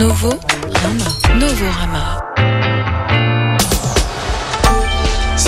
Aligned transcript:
Novo 0.00 0.30
Rama. 0.82 1.38
Novo 1.38 1.70
Rama. 1.78 2.29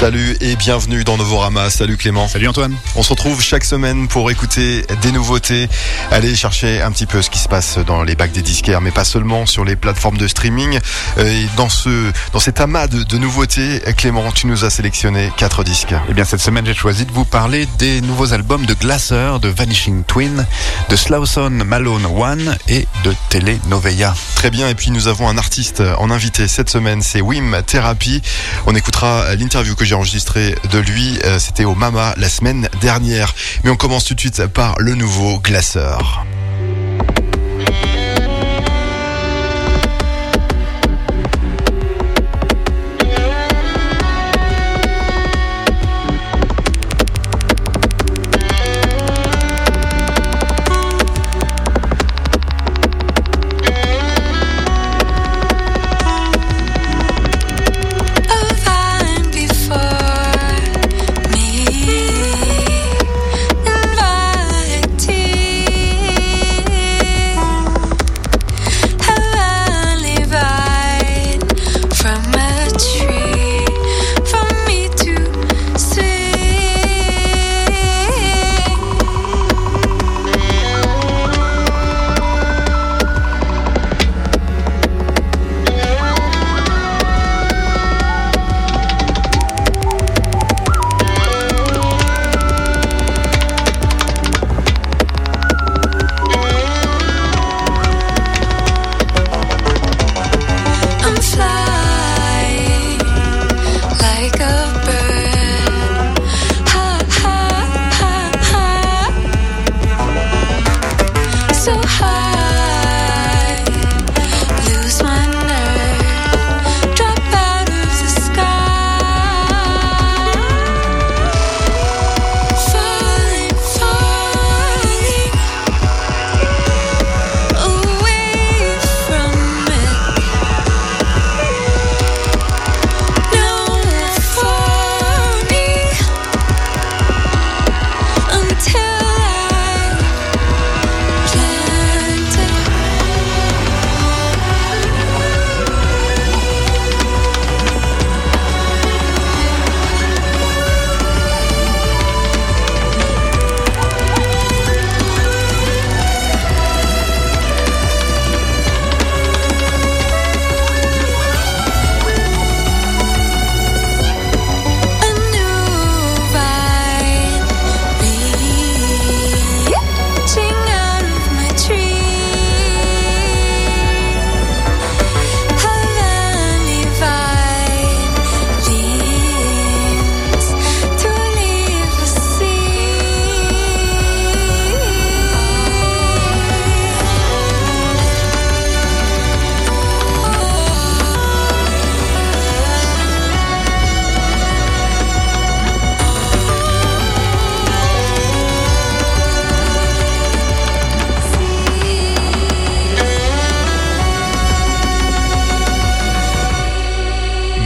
Salut 0.03 0.37
et 0.41 0.57
bienvenue 0.57 1.05
dans 1.05 1.17
Novorama. 1.17 1.71
Salut 1.71 1.97
Clément. 1.97 2.27
Salut 2.27 2.49
Antoine. 2.49 2.75
On 2.97 3.05
se 3.05 3.11
retrouve 3.11 3.41
chaque 3.41 3.63
semaine 3.63 4.09
pour 4.09 4.33
écouter 4.33 4.85
des 5.01 5.13
nouveautés, 5.13 5.69
aller 6.11 6.35
chercher 6.35 6.83
un 6.83 6.91
petit 6.91 7.07
peu 7.07 7.23
ce 7.23 7.31
qui 7.31 7.39
se 7.39 7.47
passe 7.47 7.79
dans 7.79 8.03
les 8.03 8.17
bacs 8.17 8.33
des 8.33 8.43
disquaires, 8.43 8.81
mais 8.81 8.91
pas 8.91 9.05
seulement 9.05 9.47
sur 9.47 9.65
les 9.65 9.77
plateformes 9.77 10.19
de 10.19 10.27
streaming. 10.27 10.81
Euh, 11.19 11.29
Et 11.29 11.47
dans 11.57 11.69
ce, 11.69 12.11
dans 12.33 12.41
cet 12.41 12.61
amas 12.61 12.89
de, 12.89 13.05
de 13.05 13.17
nouveautés, 13.17 13.81
Clément, 13.97 14.33
tu 14.33 14.49
nous 14.49 14.65
as 14.65 14.71
sélectionné 14.71 15.31
quatre 15.37 15.63
disques. 15.63 15.95
Eh 16.09 16.15
bien, 16.15 16.25
cette 16.25 16.41
semaine, 16.41 16.67
j'ai 16.67 16.75
choisi 16.75 17.07
de 17.07 17.13
vous 17.13 17.25
parler 17.25 17.69
des 17.79 18.01
nouveaux 18.01 18.33
albums 18.33 18.67
de 18.67 18.75
Glasser, 18.75 19.39
de 19.41 19.49
Vanishing 19.51 20.03
Twin, 20.03 20.45
de 20.89 20.97
Slawson 20.97 21.63
Malone 21.65 22.07
One 22.07 22.57
et 22.67 22.89
de 23.05 23.15
Telenovela. 23.29 24.17
Très 24.35 24.51
bien. 24.51 24.69
Et 24.69 24.75
puis 24.75 24.91
nous 24.91 25.07
avons 25.07 25.29
un 25.29 25.39
artiste 25.39 25.81
en 25.99 26.11
invité 26.11 26.49
cette 26.49 26.71
semaine, 26.71 27.03
c'est 27.03 27.21
Wim 27.21 27.63
Therapy. 27.65 28.21
On 28.67 28.75
écoutera 28.75 29.37
l'interview 29.37 29.77
que 29.77 29.85
j'ai 29.85 29.92
enregistrée 29.95 30.55
de 30.71 30.79
lui. 30.79 31.19
Euh, 31.25 31.39
C'était 31.39 31.65
au 31.65 31.75
Mama 31.75 32.15
la 32.17 32.29
semaine 32.29 32.69
dernière. 32.81 33.35
Mais 33.65 33.71
on 33.71 33.77
commence 33.77 34.05
tout 34.05 34.15
de 34.15 34.21
suite 34.21 34.47
par 34.47 34.75
le 34.79 34.95
nouveau 34.95 35.39
Glasser. 35.39 35.97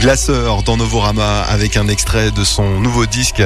Glasseur 0.07 0.46
dans 0.67 0.75
Novorama 0.75 1.43
avec 1.43 1.77
un 1.77 1.87
extrait 1.87 2.29
de 2.31 2.43
son 2.43 2.81
nouveau 2.81 3.05
disque. 3.05 3.41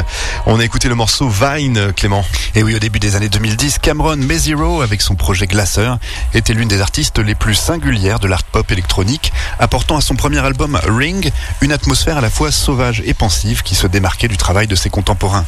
On 0.47 0.59
a 0.59 0.65
écouté 0.65 0.89
le 0.89 0.95
morceau 0.95 1.29
Vine, 1.29 1.93
Clément. 1.95 2.25
Et 2.55 2.63
oui, 2.63 2.75
au 2.75 2.79
début 2.79 2.97
des 2.97 3.15
années 3.15 3.29
2010, 3.29 3.77
Cameron 3.77 4.17
Meziro, 4.17 4.81
avec 4.81 5.03
son 5.03 5.13
projet 5.13 5.45
Glasser, 5.45 5.91
était 6.33 6.55
l'une 6.55 6.67
des 6.67 6.81
artistes 6.81 7.19
les 7.19 7.35
plus 7.35 7.53
singulières 7.53 8.19
de 8.19 8.27
l'art 8.27 8.41
pop 8.43 8.71
électronique, 8.71 9.31
apportant 9.59 9.97
à 9.97 10.01
son 10.01 10.15
premier 10.15 10.39
album 10.39 10.79
Ring 10.83 11.31
une 11.61 11.71
atmosphère 11.71 12.17
à 12.17 12.21
la 12.21 12.31
fois 12.31 12.51
sauvage 12.51 13.03
et 13.05 13.13
pensive 13.13 13.61
qui 13.61 13.75
se 13.75 13.85
démarquait 13.85 14.27
du 14.27 14.37
travail 14.37 14.65
de 14.65 14.75
ses 14.75 14.89
contemporains. 14.89 15.45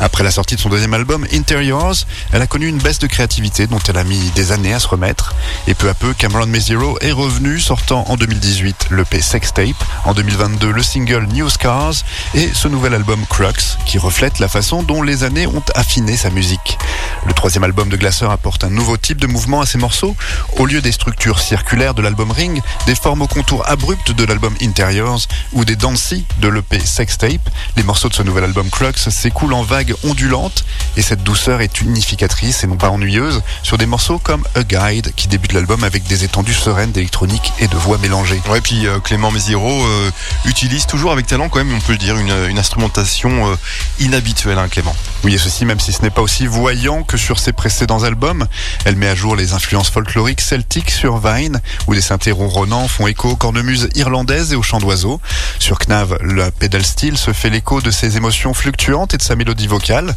Après 0.00 0.24
la 0.24 0.30
sortie 0.30 0.56
de 0.56 0.60
son 0.60 0.70
deuxième 0.70 0.94
album 0.94 1.26
Interiors, 1.34 1.96
elle 2.32 2.40
a 2.40 2.46
connu 2.46 2.66
une 2.66 2.78
baisse 2.78 2.98
de 2.98 3.06
créativité 3.06 3.66
dont 3.66 3.80
elle 3.88 3.98
a 3.98 4.04
mis 4.04 4.30
des 4.30 4.52
années 4.52 4.72
à 4.72 4.80
se 4.80 4.88
remettre. 4.88 5.34
Et 5.66 5.74
peu 5.74 5.90
à 5.90 5.94
peu, 5.94 6.14
Cameron 6.14 6.46
Meziro 6.46 6.96
est 7.02 7.12
revenu, 7.12 7.60
sortant 7.60 8.06
en 8.08 8.16
2018 8.16 8.86
l'EP 8.92 9.20
Sex 9.20 9.52
Tape, 9.52 9.84
en 10.06 10.14
2022 10.14 10.70
le 10.70 10.82
single 10.82 11.09
New 11.18 11.50
Scars 11.50 12.04
et 12.34 12.48
ce 12.54 12.68
nouvel 12.68 12.94
album 12.94 13.24
Crux 13.28 13.76
qui 13.84 13.98
reflète 13.98 14.38
la 14.38 14.46
façon 14.46 14.84
dont 14.84 15.02
les 15.02 15.24
années 15.24 15.46
ont 15.48 15.62
affiné 15.74 16.16
sa 16.16 16.30
musique. 16.30 16.78
Le 17.26 17.32
troisième 17.32 17.64
album 17.64 17.88
de 17.88 17.96
Glasser 17.96 18.26
apporte 18.30 18.62
un 18.62 18.70
nouveau 18.70 18.96
type 18.96 19.20
de 19.20 19.26
mouvement 19.26 19.60
à 19.60 19.66
ses 19.66 19.78
morceaux. 19.78 20.14
Au 20.56 20.66
lieu 20.66 20.80
des 20.80 20.92
structures 20.92 21.40
circulaires 21.40 21.94
de 21.94 22.02
l'album 22.02 22.30
Ring, 22.30 22.62
des 22.86 22.94
formes 22.94 23.22
au 23.22 23.26
contour 23.26 23.68
abruptes 23.68 24.12
de 24.12 24.24
l'album 24.24 24.54
Interiors 24.62 25.22
ou 25.52 25.64
des 25.64 25.74
dancy 25.74 26.24
de 26.38 26.48
l'EP 26.48 26.78
Sex 26.78 27.18
Tape, 27.18 27.50
les 27.76 27.82
morceaux 27.82 28.08
de 28.08 28.14
ce 28.14 28.22
nouvel 28.22 28.44
album 28.44 28.70
Crux 28.70 28.92
s'écoulent 28.96 29.54
en 29.54 29.62
vagues 29.62 29.94
ondulantes 30.04 30.64
et 30.96 31.02
cette 31.02 31.24
douceur 31.24 31.60
est 31.60 31.80
unificatrice 31.80 32.62
et 32.62 32.68
non 32.68 32.76
pas 32.76 32.90
ennuyeuse 32.90 33.42
sur 33.64 33.78
des 33.78 33.86
morceaux 33.86 34.18
comme 34.18 34.44
A 34.54 34.62
Guide 34.62 35.12
qui 35.16 35.26
débute 35.26 35.52
l'album 35.52 35.82
avec 35.82 36.04
des 36.04 36.22
étendues 36.22 36.54
sereines 36.54 36.92
d'électronique 36.92 37.52
et 37.58 37.66
de 37.66 37.76
voix 37.76 37.98
mélangées. 37.98 38.40
Ouais, 38.48 38.60
puis 38.60 38.86
euh, 38.86 39.00
Clément 39.00 39.30
Méziro 39.32 39.84
euh, 39.84 40.10
utilise 40.44 40.86
toujours 40.90 41.12
avec 41.12 41.28
talent, 41.28 41.48
quand 41.48 41.60
même, 41.60 41.72
on 41.72 41.78
peut 41.78 41.92
le 41.92 41.98
dire, 41.98 42.16
une, 42.16 42.58
instrumentation 42.58 43.52
euh, 43.52 43.54
inhabituelle, 44.00 44.58
hein, 44.58 44.68
Clément. 44.68 44.94
Oui, 45.22 45.34
et 45.34 45.38
ceci 45.38 45.64
même 45.64 45.78
si 45.78 45.92
ce 45.92 46.02
n'est 46.02 46.10
pas 46.10 46.20
aussi 46.20 46.48
voyant 46.48 47.04
que 47.04 47.16
sur 47.16 47.38
ses 47.38 47.52
précédents 47.52 48.02
albums. 48.02 48.48
Elle 48.84 48.96
met 48.96 49.06
à 49.06 49.14
jour 49.14 49.36
les 49.36 49.52
influences 49.52 49.88
folkloriques 49.88 50.40
celtiques 50.40 50.90
sur 50.90 51.18
Vine, 51.18 51.60
où 51.86 51.92
les 51.92 52.00
synthés 52.00 52.32
ronronnants 52.32 52.88
font 52.88 53.06
écho 53.06 53.30
aux 53.30 53.36
cornemuses 53.36 53.88
irlandaises 53.94 54.52
et 54.52 54.56
aux 54.56 54.64
chants 54.64 54.80
d'oiseaux. 54.80 55.20
Sur 55.60 55.78
Knav, 55.78 56.18
le 56.22 56.50
pedal 56.50 56.84
steel 56.84 57.16
se 57.16 57.32
fait 57.32 57.50
l'écho 57.50 57.80
de 57.80 57.92
ses 57.92 58.16
émotions 58.16 58.52
fluctuantes 58.52 59.14
et 59.14 59.16
de 59.16 59.22
sa 59.22 59.36
mélodie 59.36 59.68
vocale. 59.68 60.16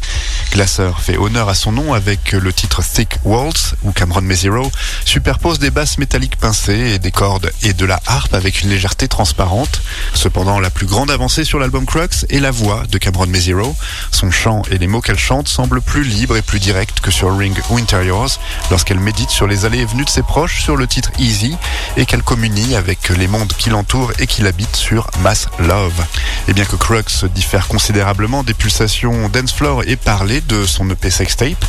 Glaser 0.50 0.90
fait 0.98 1.16
honneur 1.16 1.48
à 1.48 1.54
son 1.54 1.70
nom 1.70 1.94
avec 1.94 2.32
le 2.32 2.52
titre 2.52 2.82
Thick 2.82 3.18
Waltz, 3.22 3.76
où 3.84 3.92
Cameron 3.92 4.22
Meziro 4.22 4.72
superpose 5.04 5.60
des 5.60 5.70
basses 5.70 5.98
métalliques 5.98 6.36
pincées 6.36 6.94
et 6.94 6.98
des 6.98 7.12
cordes 7.12 7.52
et 7.62 7.74
de 7.74 7.86
la 7.86 8.00
harpe 8.06 8.34
avec 8.34 8.62
une 8.62 8.70
légèreté 8.70 9.06
transparente. 9.06 9.80
Cependant, 10.14 10.63
la 10.64 10.70
plus 10.70 10.86
grande 10.86 11.10
avancée 11.10 11.44
sur 11.44 11.58
l'album 11.58 11.84
Crux 11.84 12.24
est 12.30 12.40
la 12.40 12.50
voix 12.50 12.84
de 12.90 12.96
Cameron 12.96 13.26
Meziro. 13.26 13.76
Son 14.10 14.30
chant 14.30 14.62
et 14.70 14.78
les 14.78 14.86
mots 14.86 15.02
qu'elle 15.02 15.18
chante 15.18 15.46
semblent 15.46 15.82
plus 15.82 16.04
libres 16.04 16.38
et 16.38 16.40
plus 16.42 16.58
directs 16.58 17.02
que 17.02 17.10
sur 17.10 17.36
Ring 17.36 17.54
ou 17.68 17.76
Interiors 17.76 18.40
lorsqu'elle 18.70 18.98
médite 18.98 19.28
sur 19.28 19.46
les 19.46 19.66
allées 19.66 19.80
et 19.80 19.84
venues 19.84 20.06
de 20.06 20.08
ses 20.08 20.22
proches 20.22 20.62
sur 20.62 20.78
le 20.78 20.86
titre 20.86 21.10
Easy 21.18 21.54
et 21.98 22.06
qu'elle 22.06 22.22
communie 22.22 22.76
avec 22.76 23.10
les 23.10 23.28
mondes 23.28 23.52
qui 23.58 23.68
l'entourent 23.68 24.12
et 24.18 24.26
qui 24.26 24.40
l'habitent 24.40 24.74
sur 24.74 25.10
Mass 25.20 25.48
Love. 25.58 26.02
Et 26.48 26.54
bien 26.54 26.64
que 26.64 26.76
Crux 26.76 27.26
diffère 27.34 27.68
considérablement 27.68 28.42
des 28.42 28.54
pulsations 28.54 29.28
dance 29.28 29.52
floor 29.52 29.82
et 29.86 29.96
parler 29.96 30.40
de 30.40 30.64
son 30.64 30.88
EP 30.88 31.10
sextape, 31.10 31.62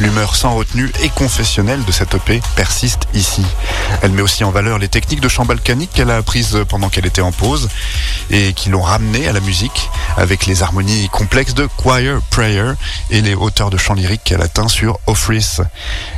l'humeur 0.00 0.36
sans 0.36 0.54
retenue 0.54 0.92
et 1.02 1.08
confessionnelle 1.08 1.82
de 1.86 1.92
cette 1.92 2.14
EP 2.14 2.42
persiste 2.56 3.04
ici. 3.14 3.44
Elle 4.02 4.12
met 4.12 4.22
aussi 4.22 4.44
en 4.44 4.50
valeur 4.50 4.78
les 4.78 4.88
techniques 4.88 5.22
de 5.22 5.28
chant 5.28 5.46
balkanique 5.46 5.92
qu'elle 5.94 6.10
a 6.10 6.16
apprises 6.18 6.58
pendant 6.68 6.90
qu'elle 6.90 7.06
était 7.06 7.22
en 7.22 7.32
pause 7.32 7.70
et 8.30 8.52
qui 8.52 8.68
l'ont 8.70 8.82
ramenée 8.82 9.28
à 9.28 9.32
la 9.32 9.40
musique 9.40 9.90
avec 10.16 10.46
les 10.46 10.62
harmonies 10.62 11.08
complexes 11.10 11.54
de 11.54 11.66
Choir 11.76 12.20
Prayer 12.30 12.72
et 13.10 13.20
les 13.20 13.34
hauteurs 13.34 13.70
de 13.70 13.76
chant 13.76 13.94
lyrique 13.94 14.22
qu'elle 14.24 14.40
atteint 14.40 14.68
sur 14.68 14.98
Offris. 15.06 15.58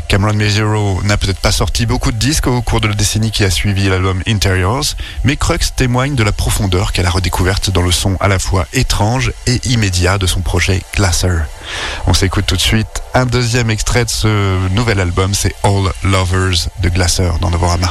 Cameron 0.09 0.35
Mezero 0.35 1.01
n'a 1.03 1.17
peut-être 1.17 1.41
pas 1.41 1.51
sorti 1.51 1.85
beaucoup 1.85 2.13
de 2.13 2.17
disques 2.17 2.47
au 2.47 2.63
cours 2.63 2.81
de 2.81 2.89
la 2.89 2.95
décennie 2.95 3.33
qui 3.33 3.43
a 3.43 3.51
suivi 3.51 3.89
l'album 3.89 4.23
Interiors, 4.29 4.85
mais 5.25 5.37
Crux 5.37 5.59
témoigne 5.75 6.15
de 6.15 6.23
la 6.23 6.33
profondeur 6.33 6.93
qu'elle 6.93 7.07
a 7.07 7.11
redécouverte 7.11 7.71
dans 7.71 7.83
le 7.83 7.91
son 7.91 8.17
à 8.21 8.29
la 8.29 8.39
fois 8.39 8.67
étrange 8.73 9.33
et 9.47 9.61
immédiat 9.65 10.19
de 10.19 10.27
son 10.27 10.41
projet 10.41 10.83
Glasser. 10.95 11.43
On 12.07 12.15
s'écoute 12.15 12.47
tout 12.47 12.57
de 12.57 12.61
suite 12.61 13.03
un 13.15 13.27
deuxième 13.27 13.71
extrait 13.71 14.05
de 14.05 14.11
ce 14.11 14.69
nouvel 14.69 15.01
album, 15.01 15.35
c'est 15.35 15.55
All 15.65 15.91
Lovers 16.05 16.69
de 16.81 16.89
Glasser 16.89 17.31
dans. 17.41 17.51
Novorama. 17.57 17.91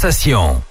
Sensation. 0.00 0.69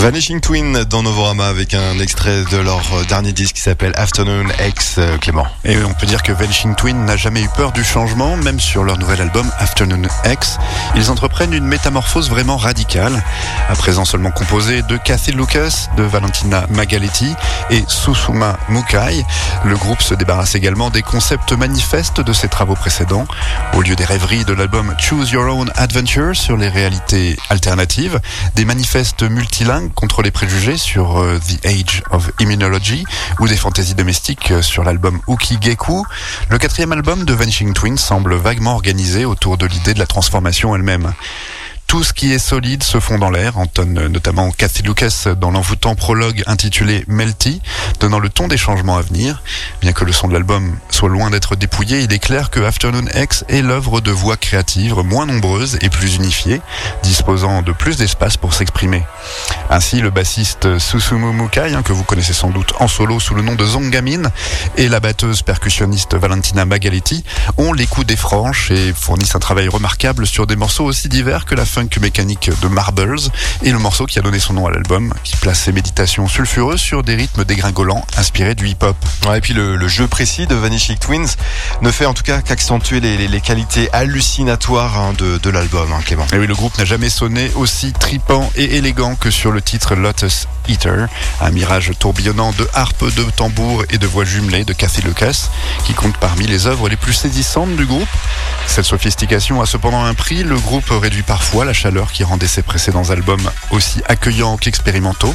Vanishing 0.00 0.40
Twin 0.40 0.84
dans 0.84 1.02
Novorama 1.02 1.46
avec 1.46 1.74
un 1.74 1.98
extrait 1.98 2.42
de 2.50 2.56
leur 2.56 2.80
euh, 2.94 3.04
dernier 3.04 3.32
disque 3.34 3.49
qui 3.60 3.64
s'appelle 3.64 3.92
Afternoon 3.96 4.46
X 4.68 4.94
euh, 4.96 5.18
Clément. 5.18 5.46
Et 5.66 5.76
on 5.84 5.92
peut 5.92 6.06
dire 6.06 6.22
que 6.22 6.32
Vanishing 6.32 6.74
Twin 6.76 7.04
n'a 7.04 7.18
jamais 7.18 7.42
eu 7.42 7.48
peur 7.50 7.72
du 7.72 7.84
changement, 7.84 8.38
même 8.38 8.58
sur 8.58 8.84
leur 8.84 8.96
nouvel 8.96 9.20
album 9.20 9.46
Afternoon 9.58 10.08
X. 10.24 10.56
Ils 10.96 11.10
entreprennent 11.10 11.52
une 11.52 11.66
métamorphose 11.66 12.30
vraiment 12.30 12.56
radicale. 12.56 13.22
À 13.68 13.74
présent 13.74 14.06
seulement 14.06 14.30
composé 14.30 14.80
de 14.80 14.96
Kathy 14.96 15.32
Lucas, 15.32 15.88
de 15.98 16.02
Valentina 16.02 16.64
Magaletti 16.70 17.34
et 17.68 17.84
Susuma 17.86 18.58
Mukai, 18.70 19.26
le 19.66 19.76
groupe 19.76 20.00
se 20.00 20.14
débarrasse 20.14 20.54
également 20.54 20.88
des 20.88 21.02
concepts 21.02 21.52
manifestes 21.52 22.22
de 22.22 22.32
ses 22.32 22.48
travaux 22.48 22.76
précédents. 22.76 23.26
Au 23.74 23.82
lieu 23.82 23.94
des 23.94 24.06
rêveries 24.06 24.46
de 24.46 24.54
l'album 24.54 24.94
Choose 24.96 25.32
Your 25.32 25.54
Own 25.54 25.70
Adventure 25.76 26.34
sur 26.34 26.56
les 26.56 26.70
réalités 26.70 27.36
alternatives, 27.50 28.20
des 28.56 28.64
manifestes 28.64 29.22
multilingues 29.22 29.92
contre 29.92 30.22
les 30.22 30.30
préjugés 30.30 30.78
sur 30.78 31.20
euh, 31.20 31.38
The 31.38 31.66
Age 31.66 32.02
of 32.10 32.30
Immunology 32.40 33.04
des 33.50 33.56
fantaisies 33.56 33.96
domestiques 33.96 34.52
euh, 34.52 34.62
sur 34.62 34.84
l'album 34.84 35.20
Uki 35.26 35.58
Geku, 35.60 36.06
le 36.50 36.58
quatrième 36.58 36.92
album 36.92 37.24
de 37.24 37.34
Vanishing 37.34 37.72
Twin 37.72 37.98
semble 37.98 38.36
vaguement 38.36 38.74
organisé 38.74 39.24
autour 39.24 39.58
de 39.58 39.66
l'idée 39.66 39.92
de 39.92 39.98
la 39.98 40.06
transformation 40.06 40.76
elle-même. 40.76 41.12
Tout 41.90 42.04
ce 42.04 42.12
qui 42.12 42.32
est 42.32 42.38
solide 42.38 42.84
se 42.84 43.00
fond 43.00 43.18
dans 43.18 43.30
l'air, 43.30 43.58
entonne 43.58 44.06
notamment 44.06 44.52
Cathy 44.52 44.84
Lucas 44.84 45.24
dans 45.36 45.50
l'envoûtant 45.50 45.96
prologue 45.96 46.44
intitulé 46.46 47.04
Melty, 47.08 47.60
donnant 47.98 48.20
le 48.20 48.28
ton 48.28 48.46
des 48.46 48.56
changements 48.56 48.96
à 48.96 49.02
venir. 49.02 49.42
Bien 49.80 49.92
que 49.92 50.04
le 50.04 50.12
son 50.12 50.28
de 50.28 50.32
l'album 50.32 50.76
soit 50.90 51.08
loin 51.08 51.30
d'être 51.30 51.56
dépouillé, 51.56 52.02
il 52.02 52.12
est 52.12 52.20
clair 52.20 52.50
que 52.50 52.60
Afternoon 52.60 53.06
X 53.16 53.44
est 53.48 53.60
l'œuvre 53.60 54.00
de 54.00 54.12
voix 54.12 54.36
créatives 54.36 54.94
moins 54.98 55.26
nombreuses 55.26 55.78
et 55.80 55.88
plus 55.88 56.14
unifiées, 56.14 56.60
disposant 57.02 57.60
de 57.62 57.72
plus 57.72 57.96
d'espace 57.96 58.36
pour 58.36 58.54
s'exprimer. 58.54 59.02
Ainsi, 59.68 60.00
le 60.00 60.10
bassiste 60.10 60.78
Susumu 60.78 61.32
Mukai, 61.32 61.74
hein, 61.74 61.82
que 61.82 61.92
vous 61.92 62.04
connaissez 62.04 62.34
sans 62.34 62.50
doute 62.50 62.72
en 62.78 62.86
solo 62.86 63.18
sous 63.18 63.34
le 63.34 63.42
nom 63.42 63.56
de 63.56 63.66
Zongamin, 63.66 64.30
et 64.76 64.88
la 64.88 65.00
batteuse 65.00 65.42
percussionniste 65.42 66.14
Valentina 66.14 66.64
Magaletti 66.64 67.24
ont 67.56 67.72
les 67.72 67.88
coups 67.88 68.06
des 68.06 68.16
franches 68.16 68.70
et 68.70 68.92
fournissent 68.92 69.34
un 69.34 69.40
travail 69.40 69.66
remarquable 69.66 70.24
sur 70.24 70.46
des 70.46 70.54
morceaux 70.54 70.84
aussi 70.84 71.08
divers 71.08 71.46
que 71.46 71.56
la 71.56 71.64
funk 71.64 71.79
funk 71.80 72.00
mécanique 72.02 72.50
de 72.60 72.68
Marbles 72.68 73.16
et 73.62 73.70
le 73.70 73.78
morceau 73.78 74.04
qui 74.04 74.18
a 74.18 74.22
donné 74.22 74.38
son 74.38 74.52
nom 74.52 74.66
à 74.66 74.70
l'album, 74.70 75.14
qui 75.24 75.36
place 75.36 75.60
ses 75.60 75.72
méditations 75.72 76.28
sulfureuses 76.28 76.78
sur 76.80 77.02
des 77.02 77.14
rythmes 77.14 77.44
dégringolants 77.44 78.04
inspirés 78.18 78.54
du 78.54 78.68
hip-hop. 78.68 78.96
Ouais, 79.26 79.38
et 79.38 79.40
puis 79.40 79.54
le, 79.54 79.76
le 79.76 79.88
jeu 79.88 80.06
précis 80.06 80.46
de 80.46 80.54
Vanishing 80.54 80.98
Twins 80.98 81.36
ne 81.80 81.90
fait 81.90 82.04
en 82.04 82.12
tout 82.12 82.22
cas 82.22 82.42
qu'accentuer 82.42 83.00
les, 83.00 83.16
les- 83.16 83.28
les 83.28 83.40
qualités 83.40 83.88
hallucinatoires 83.94 84.98
hein, 84.98 85.14
de, 85.16 85.38
de 85.38 85.50
l'album, 85.50 85.90
hein, 85.92 86.00
Clément. 86.04 86.26
Et 86.34 86.38
oui, 86.38 86.46
le 86.46 86.54
groupe 86.54 86.76
n'a 86.76 86.84
jamais 86.84 87.08
sonné 87.08 87.50
aussi 87.54 87.92
tripant 87.94 88.50
et 88.56 88.76
élégant 88.76 89.14
que 89.14 89.30
sur 89.30 89.50
le 89.50 89.62
titre 89.62 89.94
Lotus 89.94 90.48
Eater, 90.68 91.06
un 91.40 91.50
mirage 91.50 91.92
tourbillonnant 91.98 92.52
de 92.52 92.68
harpes, 92.74 93.04
de 93.14 93.22
tambours 93.30 93.84
et 93.90 93.96
de 93.98 94.06
voix 94.06 94.24
jumelées 94.24 94.64
de 94.64 94.72
Cathy 94.74 95.00
Lucas, 95.02 95.48
qui 95.86 95.94
compte 95.94 96.16
parmi 96.18 96.46
les 96.46 96.66
œuvres 96.66 96.88
les 96.90 96.96
plus 96.96 97.14
saisissantes 97.14 97.74
du 97.76 97.86
groupe. 97.86 98.08
Cette 98.66 98.84
sophistication 98.84 99.62
a 99.62 99.66
cependant 99.66 100.04
un 100.04 100.14
prix, 100.14 100.42
le 100.42 100.56
groupe 100.58 100.90
réduit 100.90 101.22
parfois 101.22 101.64
la 101.64 101.69
chaleur 101.72 102.12
qui 102.12 102.24
rendait 102.24 102.46
ses 102.46 102.62
précédents 102.62 103.10
albums 103.10 103.50
aussi 103.70 104.02
accueillants 104.06 104.56
qu'expérimentaux. 104.56 105.34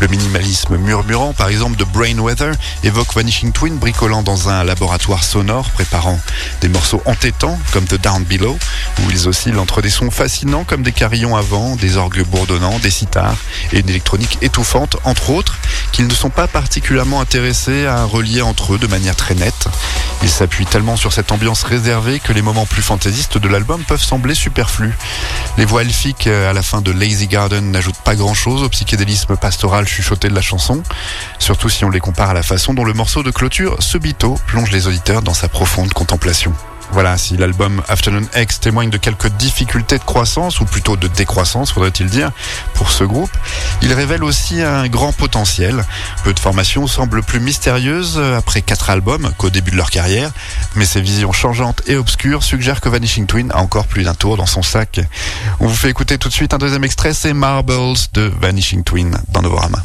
Le 0.00 0.08
minimalisme 0.08 0.76
murmurant, 0.76 1.32
par 1.32 1.48
exemple, 1.48 1.76
de 1.76 1.84
Brainweather 1.84 2.52
évoque 2.84 3.14
Vanishing 3.14 3.52
Twin 3.52 3.76
bricolant 3.76 4.22
dans 4.22 4.48
un 4.48 4.64
laboratoire 4.64 5.24
sonore, 5.24 5.70
préparant 5.70 6.18
des 6.60 6.68
morceaux 6.68 7.02
entêtants 7.04 7.58
comme 7.72 7.84
The 7.84 8.00
Down 8.00 8.24
Below, 8.24 8.58
où 9.00 9.10
ils 9.10 9.28
oscillent 9.28 9.58
entre 9.58 9.82
des 9.82 9.90
sons 9.90 10.10
fascinants 10.10 10.64
comme 10.64 10.82
des 10.82 10.92
carillons 10.92 11.36
à 11.36 11.42
vent, 11.42 11.76
des 11.76 11.96
orgues 11.96 12.24
bourdonnants, 12.24 12.78
des 12.78 12.90
sitars 12.90 13.36
et 13.72 13.80
une 13.80 13.88
électronique 13.88 14.38
étouffante, 14.42 14.96
entre 15.04 15.30
autres, 15.30 15.58
qu'ils 15.92 16.06
ne 16.06 16.14
sont 16.14 16.30
pas 16.30 16.46
particulièrement 16.46 17.20
intéressés 17.20 17.86
à 17.86 18.04
relier 18.04 18.42
entre 18.42 18.74
eux 18.74 18.78
de 18.78 18.86
manière 18.86 19.16
très 19.16 19.34
nette. 19.34 19.68
Ils 20.22 20.30
s'appuient 20.30 20.66
tellement 20.66 20.96
sur 20.96 21.12
cette 21.12 21.32
ambiance 21.32 21.62
réservée 21.62 22.20
que 22.20 22.32
les 22.32 22.42
moments 22.42 22.66
plus 22.66 22.82
fantaisistes 22.82 23.38
de 23.38 23.48
l'album 23.48 23.82
peuvent 23.84 24.02
sembler 24.02 24.34
superflus. 24.34 24.94
Les 25.60 25.66
voix 25.66 25.82
elfiques 25.82 26.26
euh, 26.26 26.48
à 26.48 26.54
la 26.54 26.62
fin 26.62 26.80
de 26.80 26.90
Lazy 26.90 27.26
Garden 27.26 27.70
n'ajoutent 27.70 28.00
pas 28.02 28.14
grand-chose 28.14 28.62
au 28.62 28.70
psychédélisme 28.70 29.36
pastoral 29.36 29.86
chuchoté 29.86 30.30
de 30.30 30.34
la 30.34 30.40
chanson, 30.40 30.82
surtout 31.38 31.68
si 31.68 31.84
on 31.84 31.90
les 31.90 32.00
compare 32.00 32.30
à 32.30 32.32
la 32.34 32.42
façon 32.42 32.72
dont 32.72 32.82
le 32.82 32.94
morceau 32.94 33.22
de 33.22 33.30
clôture, 33.30 33.76
Subito, 33.82 34.38
plonge 34.46 34.70
les 34.70 34.86
auditeurs 34.86 35.20
dans 35.20 35.34
sa 35.34 35.50
profonde 35.50 35.92
contemplation. 35.92 36.54
Voilà, 36.92 37.16
si 37.16 37.36
l'album 37.36 37.82
Afternoon 37.88 38.26
X 38.36 38.60
témoigne 38.60 38.90
de 38.90 38.96
quelques 38.96 39.28
difficultés 39.28 39.98
de 39.98 40.04
croissance, 40.04 40.60
ou 40.60 40.64
plutôt 40.64 40.96
de 40.96 41.06
décroissance, 41.06 41.72
faudrait-il 41.72 42.06
dire, 42.06 42.30
pour 42.74 42.90
ce 42.90 43.04
groupe, 43.04 43.30
il 43.82 43.92
révèle 43.92 44.24
aussi 44.24 44.60
un 44.60 44.88
grand 44.88 45.12
potentiel. 45.12 45.84
Peu 46.24 46.34
de 46.34 46.38
formations 46.38 46.86
semblent 46.86 47.22
plus 47.22 47.40
mystérieuses 47.40 48.20
après 48.36 48.60
quatre 48.62 48.90
albums 48.90 49.30
qu'au 49.38 49.50
début 49.50 49.70
de 49.70 49.76
leur 49.76 49.90
carrière, 49.90 50.30
mais 50.74 50.84
ces 50.84 51.00
visions 51.00 51.32
changeantes 51.32 51.82
et 51.86 51.96
obscures 51.96 52.42
suggèrent 52.42 52.80
que 52.80 52.88
Vanishing 52.88 53.26
Twin 53.26 53.50
a 53.52 53.58
encore 53.58 53.86
plus 53.86 54.02
d'un 54.02 54.14
tour 54.14 54.36
dans 54.36 54.46
son 54.46 54.62
sac. 54.62 55.00
On 55.60 55.66
vous 55.66 55.76
fait 55.76 55.90
écouter 55.90 56.18
tout 56.18 56.28
de 56.28 56.34
suite 56.34 56.54
un 56.54 56.58
deuxième 56.58 56.84
extrait, 56.84 57.14
c'est 57.14 57.32
Marbles 57.32 57.96
de 58.14 58.32
Vanishing 58.40 58.82
Twin 58.82 59.16
dans 59.28 59.42
Novorama. 59.42 59.78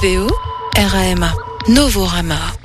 N-O-V-O 0.00 0.28
R-A-M-A. 0.76 1.32
Novorama. 1.66 2.57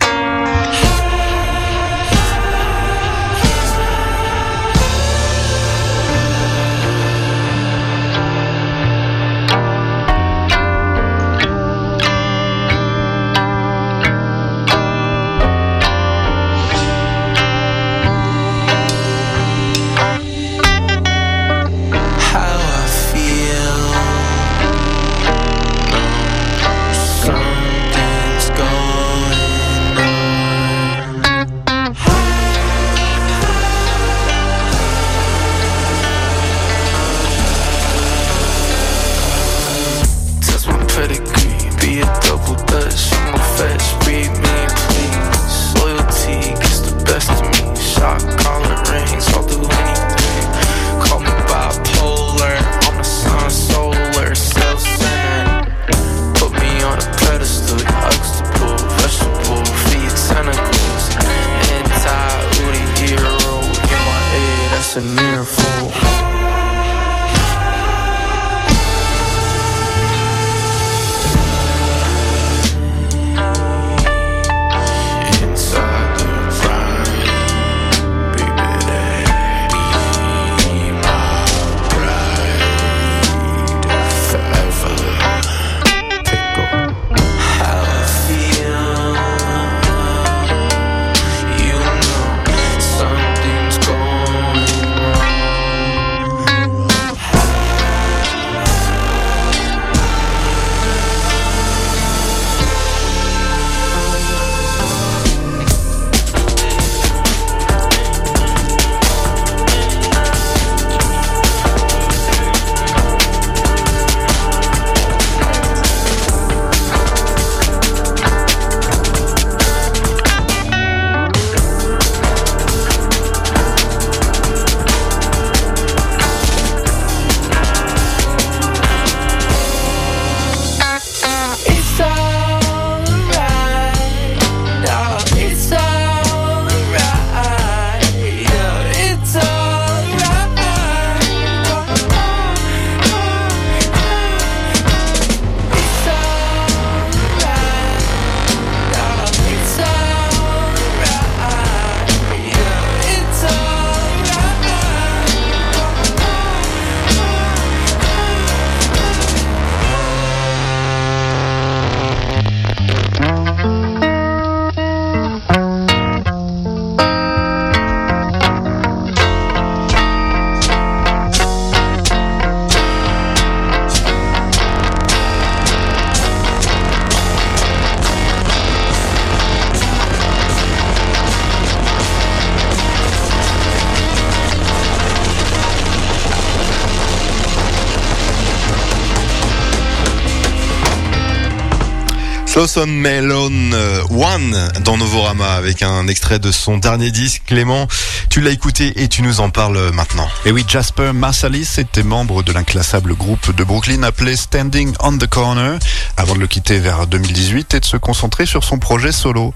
Slawson 192.73 192.91
Melon 192.91 193.51
euh, 193.73 194.01
One 194.09 194.71
dans 194.83 194.97
Novorama 194.97 195.53
avec 195.53 195.83
un 195.83 196.07
extrait 196.07 196.39
de 196.39 196.51
son 196.51 196.77
dernier 196.77 197.11
disque. 197.11 197.43
Clément, 197.45 197.87
tu 198.31 198.41
l'as 198.41 198.49
écouté 198.49 198.93
et 198.95 199.07
tu 199.07 199.21
nous 199.21 199.41
en 199.41 199.51
parles 199.51 199.91
maintenant. 199.93 200.27
Et 200.45 200.51
oui, 200.51 200.65
Jasper 200.67 201.11
Marsalis 201.13 201.75
était 201.77 202.01
membre 202.01 202.41
de 202.41 202.51
l'inclassable 202.51 203.13
groupe 203.13 203.55
de 203.55 203.63
Brooklyn 203.63 204.01
appelé 204.01 204.35
Standing 204.35 204.91
on 205.01 205.19
the 205.19 205.27
Corner 205.27 205.77
avant 206.17 206.33
de 206.33 206.39
le 206.39 206.47
quitter 206.47 206.79
vers 206.79 207.05
2018 207.05 207.75
et 207.75 207.79
de 207.79 207.85
se 207.85 207.97
concentrer 207.97 208.47
sur 208.47 208.63
son 208.63 208.79
projet 208.79 209.11
solo. 209.11 209.53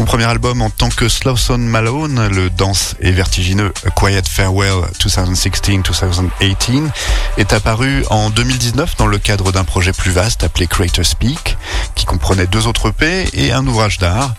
Son 0.00 0.06
premier 0.06 0.24
album 0.24 0.62
en 0.62 0.70
tant 0.70 0.88
que 0.88 1.10
Slawson 1.10 1.58
Malone, 1.58 2.28
le 2.28 2.48
dense 2.48 2.94
et 3.00 3.12
vertigineux 3.12 3.70
Quiet 3.94 4.22
Farewell 4.26 4.86
2016-2018, 4.98 6.90
est 7.36 7.52
apparu 7.52 8.06
en 8.08 8.30
2019 8.30 8.96
dans 8.96 9.06
le 9.06 9.18
cadre 9.18 9.52
d'un 9.52 9.64
projet 9.64 9.92
plus 9.92 10.10
vaste 10.10 10.42
appelé 10.42 10.66
Creator 10.66 11.04
Speak, 11.04 11.58
qui 11.94 12.06
comprenait 12.06 12.46
deux 12.46 12.66
autres 12.66 12.88
EP 12.88 13.28
et 13.34 13.52
un 13.52 13.66
ouvrage 13.66 13.98
d'art. 13.98 14.34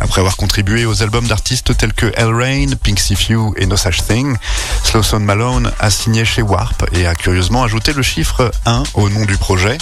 Après 0.00 0.18
avoir 0.20 0.36
contribué 0.36 0.84
aux 0.84 1.00
albums 1.04 1.28
d'artistes 1.28 1.76
tels 1.76 1.92
que 1.92 2.12
El 2.16 2.34
Rain, 2.34 2.70
Pinksy 2.82 3.14
Few 3.14 3.54
et 3.56 3.66
No 3.66 3.76
Such 3.76 4.02
Thing, 4.08 4.36
Slawson 4.82 5.20
Malone 5.20 5.70
a 5.78 5.90
signé 5.90 6.24
chez 6.24 6.42
Warp 6.42 6.86
et 6.92 7.06
a 7.06 7.14
curieusement 7.14 7.62
ajouté 7.62 7.92
le 7.92 8.02
chiffre 8.02 8.50
1 8.66 8.82
au 8.94 9.08
nom 9.10 9.24
du 9.26 9.36
projet. 9.36 9.78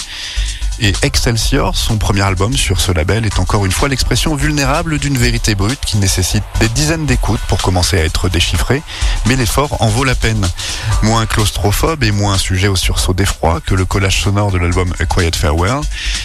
Et 0.79 0.93
Excelsior, 1.03 1.75
son 1.75 1.97
premier 1.97 2.21
album 2.21 2.57
sur 2.57 2.81
ce 2.81 2.91
label, 2.91 3.25
est 3.25 3.39
encore 3.39 3.65
une 3.65 3.71
fois 3.71 3.89
l'expression 3.89 4.35
vulnérable 4.35 4.97
d'une 4.97 5.17
vérité 5.17 5.55
brute 5.55 5.79
qui 5.85 5.97
nécessite 5.97 6.43
des 6.59 6.67
dizaines 6.69 7.05
d'écoutes 7.05 7.39
pour 7.47 7.61
commencer 7.61 7.97
à 7.99 8.03
être 8.03 8.27
déchiffrée, 8.27 8.81
mais 9.27 9.35
l'effort 9.35 9.81
en 9.81 9.87
vaut 9.87 10.03
la 10.03 10.15
peine. 10.15 10.45
Moins 11.03 11.25
claustrophobe 11.25 12.03
et 12.03 12.11
moins 12.11 12.37
sujet 12.37 12.67
au 12.67 12.75
sursaut 12.75 13.13
d'effroi 13.13 13.61
que 13.61 13.75
le 13.75 13.85
collage 13.85 14.23
sonore 14.23 14.51
de 14.51 14.57
l'album 14.57 14.93
A 14.99 15.05
Quiet 15.05 15.31
Farewell, 15.35 15.81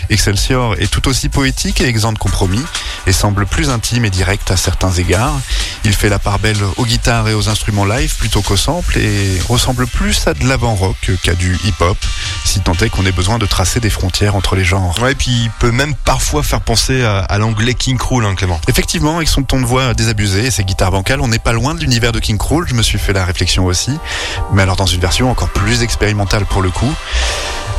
Excelsior 0.09 0.75
est 0.79 0.91
tout 0.91 1.09
aussi 1.09 1.29
poétique 1.29 1.81
et 1.81 1.87
exempt 1.87 2.15
de 2.15 2.19
compromis, 2.19 2.65
et 3.07 3.13
semble 3.13 3.47
plus 3.47 3.71
intime 3.71 4.05
et 4.05 4.11
direct 4.11 4.51
à 4.51 4.57
certains 4.57 4.93
égards. 4.93 5.39
Il 5.85 5.95
fait 5.95 6.09
la 6.09 6.19
part 6.19 6.39
belle 6.39 6.59
aux 6.77 6.85
guitares 6.85 7.29
et 7.29 7.35
aux 7.35 7.49
instruments 7.49 7.85
live 7.85 8.15
plutôt 8.17 8.43
qu'aux 8.43 8.57
samples, 8.57 8.99
et 8.99 9.39
ressemble 9.49 9.87
plus 9.87 10.27
à 10.27 10.35
de 10.35 10.47
l'avant-rock 10.47 11.11
qu'à 11.23 11.35
du 11.35 11.59
hip-hop, 11.65 11.99
si 12.45 12.61
tant 12.61 12.75
est 12.81 12.89
qu'on 12.89 13.05
ait 13.07 13.13
besoin 13.13 13.39
de 13.39 13.47
tracer 13.47 13.81
des 13.81 13.91
frontières 13.91 14.35
entre 14.39 14.57
les 14.57 14.65
genres. 14.65 14.97
Ouais, 15.03 15.15
puis 15.15 15.31
il 15.31 15.51
peut 15.59 15.71
même 15.71 15.95
parfois 15.95 16.43
faire 16.43 16.61
penser 16.61 17.05
à, 17.05 17.19
à 17.19 17.39
l'anglais 17.39 17.75
King 17.75 17.99
Cruel, 17.99 18.25
hein, 18.25 18.35
Clément. 18.35 18.61
Effectivement, 18.69 19.17
avec 19.17 19.29
son 19.29 19.43
ton 19.43 19.61
de 19.61 19.67
voix 19.67 19.95
désabusé 19.95 20.47
et 20.47 20.51
ses 20.51 20.65
guitares 20.65 20.93
bancales, 20.93 21.21
on 21.21 21.29
n'est 21.29 21.39
pas 21.39 21.53
loin 21.53 21.75
de 21.75 21.81
l'univers 21.81 22.13
de 22.13 22.21
King 22.21 22.39
Cruel, 22.39 22.65
je 22.67 22.75
me 22.75 22.83
suis 22.83 22.99
fait 22.99 23.13
la 23.13 23.25
réflexion 23.25 23.67
aussi, 23.67 23.99
mais 24.53 24.63
alors 24.63 24.77
dans 24.77 24.87
une 24.87 25.01
version 25.01 25.31
encore 25.31 25.51
plus 25.51 25.83
expérimentale 25.83 26.47
pour 26.47 26.63
le 26.63 26.71
coup. 26.71 26.93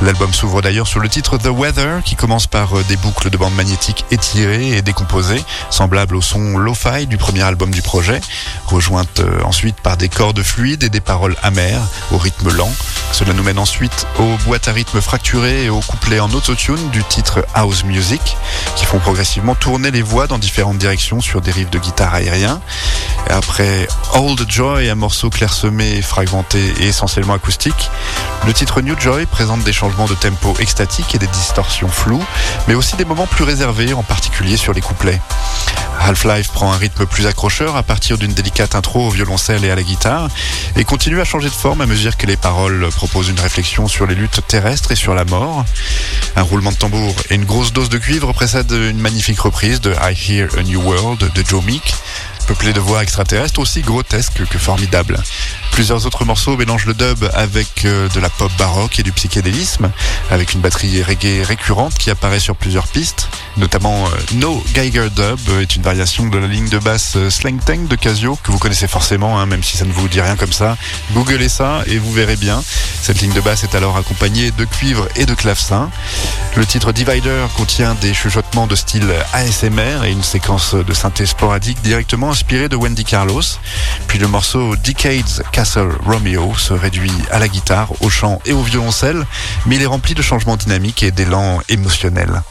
L'album 0.02 0.34
s'ouvre 0.34 0.62
d'ailleurs 0.62 0.88
sur 0.88 1.02
le 1.02 1.10
titre 1.10 1.38
The 1.38 1.48
Weather, 1.48 2.04
qui 2.04 2.16
commence 2.16 2.48
par 2.48 2.78
euh, 2.78 2.84
des 2.88 2.96
boucles 2.96 3.30
de 3.30 3.36
bandes 3.36 3.56
magnétiques 3.56 4.06
étirées 4.12 4.70
et 4.78 4.82
décomposées, 4.82 5.44
semblables 5.70 6.16
au 6.16 6.22
son 6.22 6.58
lo-fi 6.58 7.06
du 7.06 7.18
premier 7.18 7.42
album 7.42 7.70
du 7.72 7.82
projet, 7.82 8.22
rejointes 8.68 9.20
euh, 9.20 9.44
ensuite 9.44 9.76
par 9.82 9.98
des 9.98 10.08
cordes 10.08 10.42
fluides 10.42 10.84
et 10.84 10.90
des 10.90 11.02
paroles 11.02 11.36
amères, 11.44 11.82
au 12.14 12.18
rythme 12.18 12.50
lent. 12.50 12.72
Cela 13.12 13.34
nous 13.34 13.44
mène 13.44 13.60
ensuite 13.60 14.08
aux 14.20 14.38
boîtes 14.46 14.70
à 14.70 14.72
rythme 14.72 15.02
fracturées 15.02 15.66
et 15.66 15.70
aux 15.70 15.82
couplets 15.82 16.22
en 16.22 16.30
autotune 16.50 16.90
du 16.90 17.04
titre 17.04 17.46
House 17.54 17.84
Music, 17.84 18.36
qui 18.76 18.86
font 18.86 18.98
progressivement 18.98 19.54
tourner 19.54 19.92
les 19.92 20.02
voix 20.02 20.26
dans 20.26 20.40
différentes 20.40 20.80
directions 20.80 21.22
sur 21.22 21.42
des 21.42 21.52
riffs 21.52 21.70
de 21.70 21.78
guitare 21.78 22.16
aérien. 22.16 22.60
Et 23.30 23.34
après 23.34 23.88
Old 24.16 24.50
Joy, 24.50 24.90
un 24.90 24.96
morceau 24.96 25.30
clairsemé, 25.30 26.02
fragmenté 26.02 26.60
et 26.80 26.88
essentiellement 26.88 27.34
acoustique, 27.34 27.92
le 28.48 28.54
titre 28.54 28.82
New 28.82 29.00
Joy 29.00 29.28
présente 29.28 29.64
des 29.64 29.74
changements 29.74 30.08
de 30.08 30.16
tempo 30.16 30.56
extatiques 30.60 31.14
et 31.14 31.20
des 31.20 31.28
distorsions 31.28 31.88
floues, 31.88 32.26
mais 32.68 32.74
aussi 32.74 32.96
des 32.96 33.06
moments 33.06 33.28
plus 33.28 33.44
réservés, 33.44 33.94
en 33.94 34.02
particulier 34.02 34.58
sur 34.58 34.74
les 34.74 34.82
couplets. 34.82 35.22
Half-Life 36.02 36.52
prend 36.52 36.72
un 36.72 36.78
rythme 36.78 37.06
plus 37.06 37.28
accrocheur 37.28 37.76
à 37.76 37.84
partir 37.84 38.18
d'une 38.18 38.34
délicate 38.34 38.74
intro 38.74 39.08
au 39.08 39.10
violoncelle 39.10 39.66
et 39.66 39.70
à 39.70 39.76
la 39.76 39.84
guitare, 39.84 40.30
et 40.76 40.86
continue 40.86 41.20
à 41.20 41.26
changer 41.26 41.50
de 41.50 41.54
forme 41.54 41.82
à 41.82 41.86
mesure 41.86 42.18
que 42.18 42.26
les 42.26 42.38
paroles 42.38 42.88
proposent 42.96 43.30
une 43.30 43.40
réflexion 43.40 43.88
sur 43.88 44.08
les 44.08 44.16
luttes 44.16 44.42
terrestres 44.48 44.94
et 44.94 44.96
sur 44.96 45.14
la 45.14 45.26
mort. 45.26 45.66
Un 46.40 46.44
roulement 46.44 46.72
de 46.72 46.78
tambour 46.78 47.14
et 47.30 47.36
une 47.36 47.44
grosse 47.44 47.74
dose 47.74 47.90
de 47.90 47.98
cuivre 47.98 48.32
précèdent 48.32 48.72
une 48.72 49.02
magnifique 49.02 49.42
reprise 49.42 49.82
de 49.82 49.92
I 49.92 50.16
Hear 50.16 50.48
a 50.58 50.64
New 50.64 50.82
World 50.82 51.20
de 51.34 51.44
Joe 51.46 51.62
Meek, 51.66 51.94
peuplée 52.50 52.74
de 52.74 52.80
voix 52.80 53.04
extraterrestres 53.04 53.60
aussi 53.60 53.82
grotesques 53.82 54.44
que 54.50 54.58
formidables. 54.58 55.20
Plusieurs 55.70 56.08
autres 56.08 56.26
morceaux 56.26 56.58
mélangent 56.58 56.88
le 56.88 56.96
dub 56.96 57.30
avec 57.36 57.86
euh, 57.86 58.10
de 58.10 58.20
la 58.20 58.28
pop 58.32 58.52
baroque 58.58 58.98
et 58.98 59.04
du 59.04 59.12
psychédélisme, 59.12 59.92
avec 60.32 60.54
une 60.56 60.60
batterie 60.60 61.04
reggae 61.04 61.46
récurrente 61.46 61.94
qui 61.94 62.10
apparaît 62.10 62.40
sur 62.40 62.56
plusieurs 62.56 62.88
pistes, 62.88 63.30
notamment 63.58 64.08
euh, 64.08 64.10
No 64.34 64.64
Geiger 64.74 65.10
Dub 65.16 65.62
est 65.62 65.76
une 65.76 65.84
variation 65.84 66.26
de 66.26 66.40
la 66.40 66.48
ligne 66.48 66.70
de 66.70 66.80
basse 66.80 67.14
euh, 67.18 67.30
Slang 67.30 67.60
Tank 67.64 67.88
de 67.88 67.96
Casio, 67.96 68.36
que 68.44 68.52
vous 68.52 68.58
connaissez 68.58 68.88
forcément, 68.88 69.40
hein, 69.40 69.46
même 69.46 69.62
si 69.62 69.78
ça 69.78 69.86
ne 69.86 69.92
vous 69.92 70.08
dit 70.08 70.20
rien 70.20 70.36
comme 70.36 70.52
ça. 70.52 70.76
Googlez 71.14 71.50
ça 71.50 71.84
et 71.86 72.00
vous 72.00 72.12
verrez 72.12 72.36
bien. 72.36 72.64
Cette 73.04 73.22
ligne 73.22 73.34
de 73.34 73.42
basse 73.42 73.64
est 73.64 73.76
alors 73.76 73.96
accompagnée 73.96 74.50
de 74.50 74.66
cuivre 74.66 75.08
et 75.16 75.28
de 75.28 75.36
clavecin. 75.36 75.92
Le 76.56 76.66
titre 76.66 76.94
Divider 76.94 77.46
contient 77.56 77.94
des 77.94 78.16
chuchotements 78.16 78.66
de 78.66 78.76
style 78.76 79.14
ASMR 79.34 80.04
et 80.04 80.12
une 80.12 80.24
séquence 80.24 80.74
de 80.74 80.94
synthé 80.94 81.28
sporadique 81.28 81.80
directement 81.84 82.34
inspirée 82.40 82.70
de 82.70 82.78
Wendy 82.78 83.04
Carlos. 83.04 83.42
Puis 84.08 84.18
le 84.18 84.30
morceau 84.30 84.78
Decades 84.78 85.44
Castle 85.52 85.90
Romeo 86.06 86.56
se 86.56 86.72
réduit 86.72 87.12
à 87.32 87.38
la 87.38 87.50
guitare, 87.50 87.92
au 88.00 88.10
chant 88.10 88.40
et 88.46 88.54
au 88.54 88.62
violoncelle, 88.62 89.26
mais 89.66 89.76
il 89.76 89.82
est 89.82 89.86
rempli 89.86 90.14
de 90.14 90.22
changements 90.22 90.56
dynamiques 90.56 91.04
et 91.04 91.12
d'élan 91.12 91.60
émotionnel. 91.68 92.42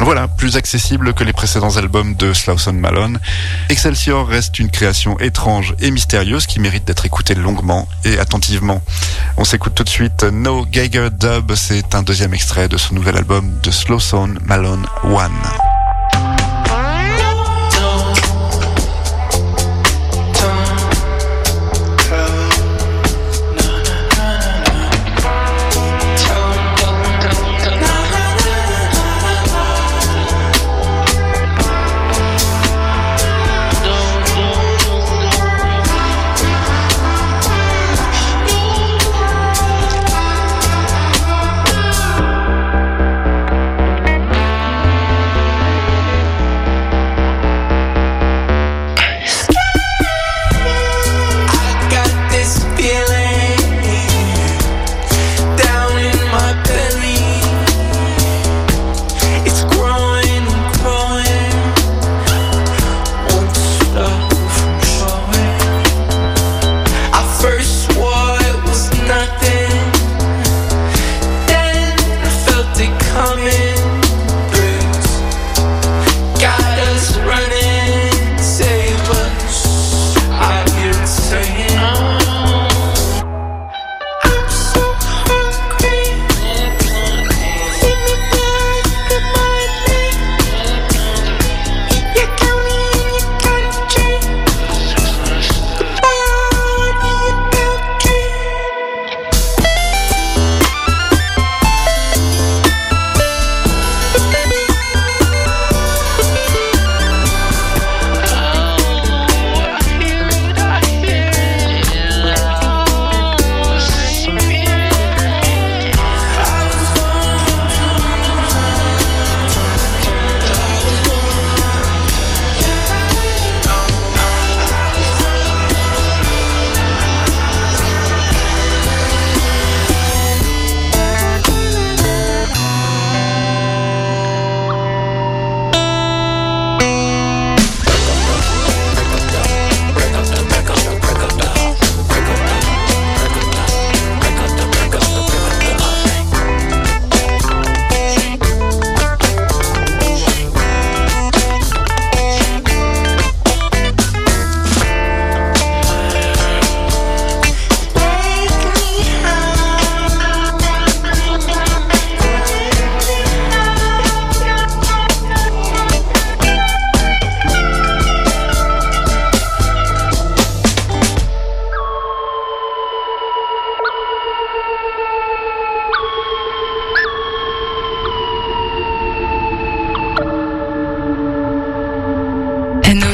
Voilà, 0.00 0.28
plus 0.28 0.56
accessible 0.56 1.14
que 1.14 1.24
les 1.24 1.32
précédents 1.32 1.78
albums 1.78 2.14
de 2.14 2.34
Slawson 2.34 2.74
Malone, 2.74 3.18
Excelsior 3.70 4.28
reste 4.28 4.58
une 4.58 4.70
création 4.70 5.18
étrange 5.18 5.74
et 5.80 5.90
mystérieuse 5.90 6.44
qui 6.44 6.60
mérite 6.60 6.84
d'être 6.84 7.06
écoutée 7.06 7.34
longuement 7.34 7.88
et 8.04 8.18
attentivement. 8.18 8.82
On 9.38 9.44
s'écoute 9.44 9.74
tout 9.74 9.84
de 9.84 9.88
suite 9.88 10.24
No 10.24 10.66
Geiger 10.70 11.08
Dub, 11.10 11.54
c'est 11.54 11.94
un 11.94 12.02
deuxième 12.02 12.34
extrait 12.34 12.68
de 12.68 12.76
ce 12.76 12.92
nouvel 12.92 13.16
album 13.16 13.50
de 13.62 13.70
Slawson 13.70 14.34
Malone 14.44 14.84
One. 15.04 15.71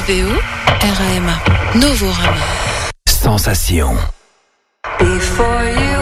NOVO 0.08 0.40
RAMA 0.98 1.36
Novorama. 1.74 2.40
Sensation. 3.06 3.94
Before 4.98 5.64
you 5.64 5.97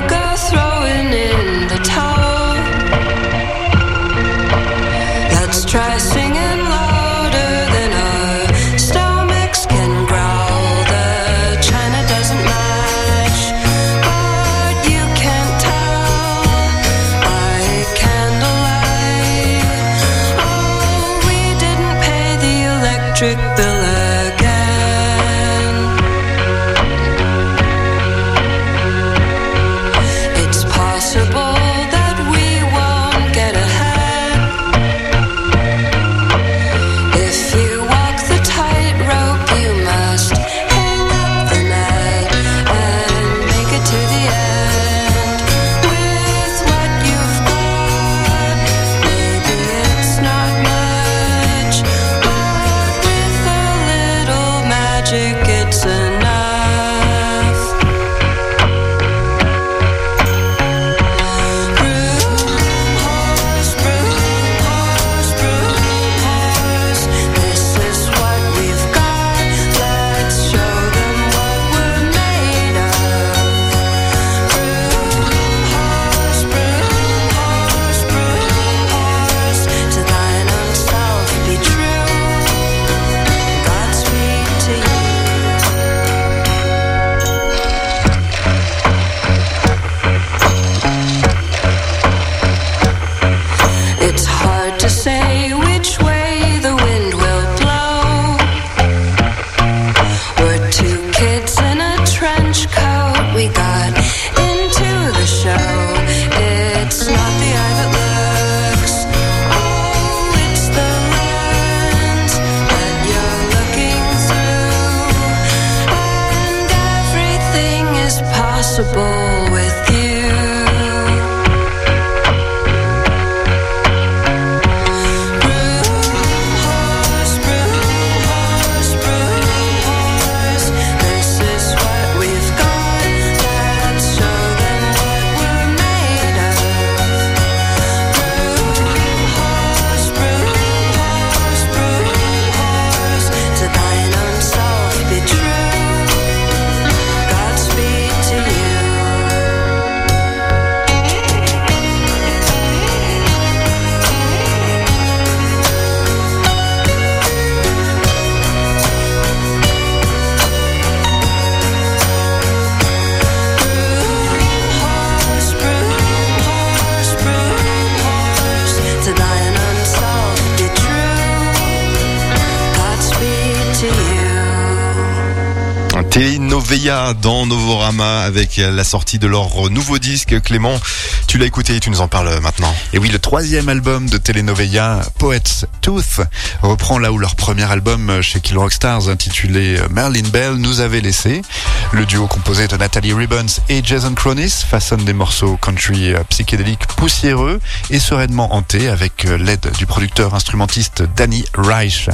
Dans 176.86 177.46
Novorama 177.46 178.20
avec 178.20 178.58
la 178.58 178.84
sortie 178.84 179.18
de 179.18 179.26
leur 179.26 179.70
nouveau 179.70 179.98
disque. 179.98 180.40
Clément, 180.40 180.78
tu 181.26 181.36
l'as 181.36 181.46
écouté, 181.46 181.80
tu 181.80 181.90
nous 181.90 182.00
en 182.00 182.06
parles 182.06 182.38
maintenant. 182.40 182.72
Et 182.92 182.98
oui, 182.98 183.08
le 183.08 183.18
troisième 183.18 183.68
album 183.68 184.08
de 184.08 184.18
Telenovela, 184.18 185.00
Poets 185.18 185.66
Tooth, 185.80 186.20
reprend 186.62 187.00
là 187.00 187.10
où 187.10 187.18
leur 187.18 187.34
premier 187.34 187.64
album 187.64 188.22
chez 188.22 188.38
Kill 188.40 188.56
Rock 188.56 188.72
Stars, 188.72 189.08
intitulé 189.08 189.80
Merlin 189.90 190.28
Bell, 190.32 190.54
nous 190.54 190.78
avait 190.78 191.00
laissé. 191.00 191.42
Le 191.90 192.06
duo 192.06 192.28
composé 192.28 192.68
de 192.68 192.76
Nathalie 192.76 193.12
Ribbons 193.12 193.46
et 193.68 193.82
Jason 193.82 194.14
Cronis 194.14 194.50
façonne 194.50 195.04
des 195.04 195.12
morceaux 195.12 195.56
country 195.56 196.12
euh, 196.12 196.22
psychédéliques 196.28 196.86
poussiéreux 196.96 197.60
et 197.90 197.98
sereinement 197.98 198.54
hantés 198.54 198.88
avec 198.88 199.24
euh, 199.24 199.36
l'aide 199.38 199.72
du 199.76 199.86
producteur 199.86 200.34
instrumentiste 200.34 201.02
Danny 201.16 201.44
Reich. 201.54 202.10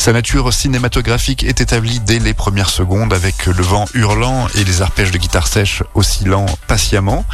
Sa 0.00 0.14
nature 0.14 0.50
cinématographique 0.50 1.44
est 1.44 1.60
établie 1.60 2.00
dès 2.00 2.20
les 2.20 2.32
premières 2.32 2.70
secondes 2.70 3.12
avec 3.12 3.44
le 3.44 3.62
vent 3.62 3.84
hurlant 3.92 4.46
et 4.54 4.64
les 4.64 4.80
arpèges 4.80 5.10
de 5.10 5.18
guitare 5.18 5.46
sèche 5.46 5.82
oscillant 5.94 6.46
patiemment. 6.66 7.26